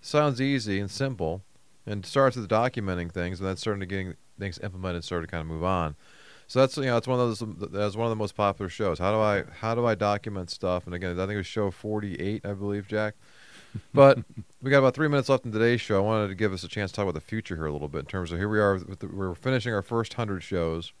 [0.00, 1.42] sounds easy and simple,
[1.84, 5.26] and starts with documenting things, and then starting to getting things implemented, and start to
[5.26, 5.96] kind of move on.
[6.46, 9.00] So that's you know it's one of those that's one of the most popular shows.
[9.00, 10.86] How do I how do I document stuff?
[10.86, 13.16] And again, I think it was show 48, I believe, Jack.
[13.94, 14.18] But
[14.62, 15.96] we got about three minutes left in today's show.
[15.96, 17.88] I wanted to give us a chance to talk about the future here a little
[17.88, 18.74] bit in terms of here we are.
[18.74, 20.92] With the, we're finishing our first hundred shows,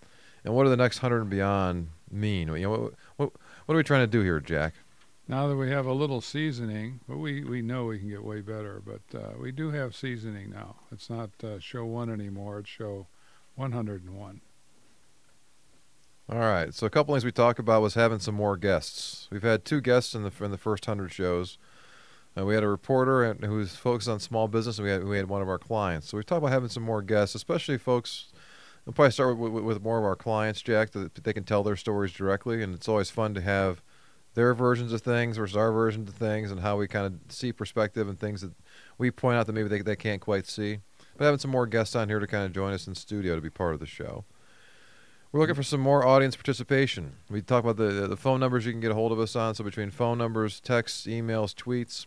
[0.44, 2.48] and what do the next hundred and beyond mean?
[2.48, 3.32] You know, what, what
[3.66, 4.74] what are we trying to do here, Jack?
[5.28, 8.40] Now that we have a little seasoning, but we, we know we can get way
[8.40, 8.80] better.
[8.84, 10.76] But uh, we do have seasoning now.
[10.92, 12.60] It's not uh, show one anymore.
[12.60, 13.08] It's show
[13.56, 14.40] 101.
[16.28, 16.72] All right.
[16.72, 19.28] So a couple things we talked about was having some more guests.
[19.30, 21.58] We've had two guests in the in the first hundred shows.
[22.38, 25.16] Uh, we had a reporter and, who's focused on small business, and we had we
[25.16, 26.08] had one of our clients.
[26.08, 28.32] So we talked about having some more guests, especially folks.
[28.84, 31.64] We'll probably start with, with, with more of our clients, Jack, that they can tell
[31.64, 33.82] their stories directly, and it's always fun to have
[34.34, 37.52] their versions of things versus our versions of things, and how we kind of see
[37.52, 38.52] perspective and things that
[38.98, 40.78] we point out that maybe they they can't quite see.
[41.16, 43.40] But having some more guests on here to kind of join us in studio to
[43.40, 44.24] be part of the show.
[45.32, 47.16] We're looking for some more audience participation.
[47.28, 49.54] We talk about the the phone numbers you can get a hold of us on.
[49.54, 52.06] So between phone numbers, texts, emails, tweets,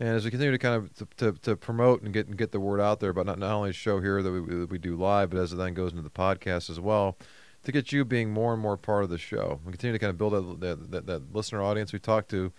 [0.00, 2.52] and as we continue to kind of to, to, to promote and get and get
[2.52, 4.96] the word out there about not, not only show here that we, that we do
[4.96, 7.16] live, but as it then goes into the podcast as well,
[7.64, 9.60] to get you being more and more part of the show.
[9.64, 11.92] We continue to kind of build that that, that, that listener audience.
[11.92, 12.52] We talked to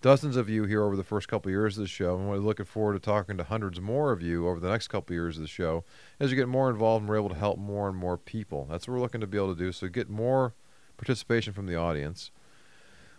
[0.00, 2.38] dozens of you here over the first couple of years of the show, and we're
[2.38, 5.36] looking forward to talking to hundreds more of you over the next couple of years
[5.36, 5.84] of the show
[6.18, 8.66] as you get more involved and we're able to help more and more people.
[8.70, 9.72] That's what we're looking to be able to do.
[9.72, 10.54] So get more
[10.96, 12.30] participation from the audience.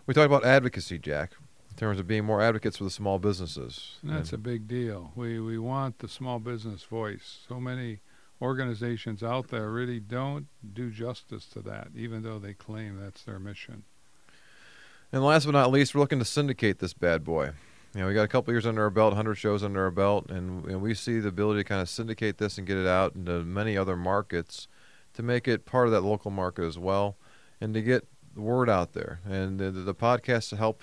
[0.06, 1.32] We talked about advocacy, Jack,
[1.72, 3.96] in terms of being more advocates for the small businesses.
[4.02, 5.12] And that's a big deal.
[5.16, 7.38] We we want the small business voice.
[7.48, 8.00] So many
[8.42, 13.38] organizations out there really don't do justice to that, even though they claim that's their
[13.38, 13.84] mission.
[15.12, 17.52] And last but not least, we're looking to syndicate this bad boy.
[17.94, 20.30] You know, we got a couple years under our belt, 100 shows under our belt,
[20.30, 23.14] and, and we see the ability to kind of syndicate this and get it out
[23.14, 24.66] into many other markets
[25.12, 27.16] to make it part of that local market as well,
[27.60, 29.20] and to get the word out there.
[29.26, 30.82] And the, the podcast to help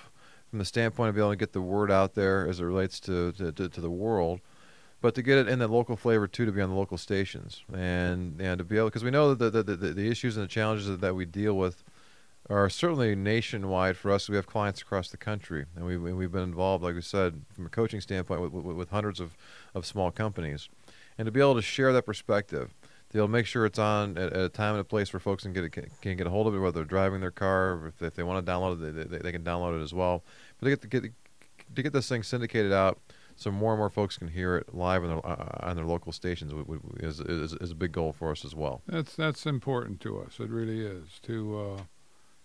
[0.50, 2.98] from the standpoint of being able to get the word out there as it relates
[3.00, 4.40] to, to, to, to the world,
[5.00, 7.62] but to get it in the local flavor too, to be on the local stations,
[7.72, 10.44] and and to be able because we know that the, the, the, the issues and
[10.44, 11.82] the challenges that we deal with
[12.48, 14.28] are certainly nationwide for us.
[14.28, 17.42] We have clients across the country, and we, we- we've been involved, like we said,
[17.54, 19.36] from a coaching standpoint, with, with, with hundreds of,
[19.72, 20.68] of small companies.
[21.16, 22.74] And to be able to share that perspective,
[23.12, 25.52] be make sure it's on at, at a time and a place where folks can
[25.52, 28.02] get can, can get a hold of it, whether they're driving their car, or if,
[28.02, 30.24] if they want to download it, they, they, they can download it as well.
[30.58, 31.12] But to get, to get
[31.74, 32.98] to get this thing syndicated out,
[33.36, 36.12] so more and more folks can hear it live on their uh, on their local
[36.12, 36.52] stations,
[36.98, 38.82] is, is is a big goal for us as well.
[38.86, 40.38] That's that's important to us.
[40.40, 41.82] It really is to uh,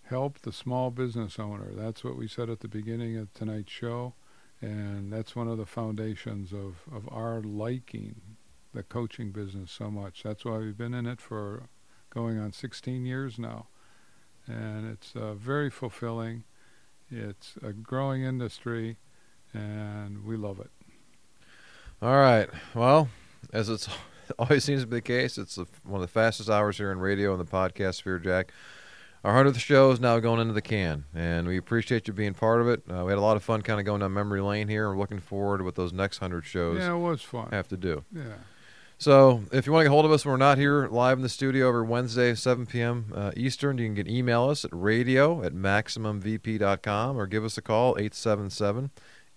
[0.09, 1.71] help the small business owner.
[1.73, 4.13] That's what we said at the beginning of tonight's show,
[4.61, 8.34] and that's one of the foundations of of our liking
[8.75, 10.21] the coaching business so much.
[10.23, 11.63] That's why we've been in it for
[12.09, 13.67] going on 16 years now,
[14.47, 16.43] and it's uh, very fulfilling.
[17.09, 18.97] It's a growing industry,
[19.53, 20.71] and we love it.
[22.01, 22.49] All right.
[22.73, 23.09] Well,
[23.53, 23.87] as it's
[24.39, 26.99] always seems to be the case, it's the, one of the fastest hours here in
[26.99, 28.51] radio and the podcast sphere, Jack.
[29.23, 32.61] Our hundredth show is now going into the can, and we appreciate you being part
[32.61, 32.83] of it.
[32.87, 34.87] Uh, we had a lot of fun, kind of going down memory lane here.
[34.87, 37.49] We're looking forward to what those next hundred shows Yeah, it was fun.
[37.49, 38.03] have to do.
[38.13, 38.35] Yeah.
[39.05, 41.21] So, if you want to get hold of us when we're not here live in
[41.21, 43.13] the studio every Wednesday, 7 p.m.
[43.13, 47.91] Uh, Eastern, you can email us at radio at maximumvp.com or give us a call,
[47.99, 48.89] 877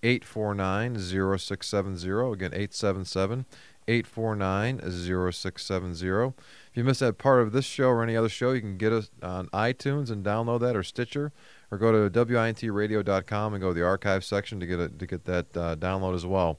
[0.03, 0.97] 849
[1.39, 2.33] 0670.
[2.33, 3.45] Again, 877
[3.87, 6.07] 849 0670.
[6.09, 6.33] If
[6.73, 9.11] you missed that part of this show or any other show, you can get us
[9.23, 11.31] on iTunes and download that or Stitcher
[11.71, 15.27] or go to wintradio.com and go to the archive section to get it, to get
[15.27, 16.59] that uh, download as well.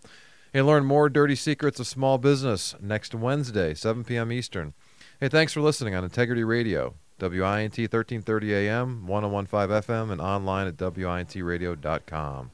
[0.51, 4.31] Hey, learn more dirty secrets of small business next Wednesday, 7 p.m.
[4.31, 4.73] Eastern.
[5.19, 10.77] Hey, thanks for listening on Integrity Radio, WINT 1330 AM, 1015 FM, and online at
[10.77, 12.49] wintradio.com.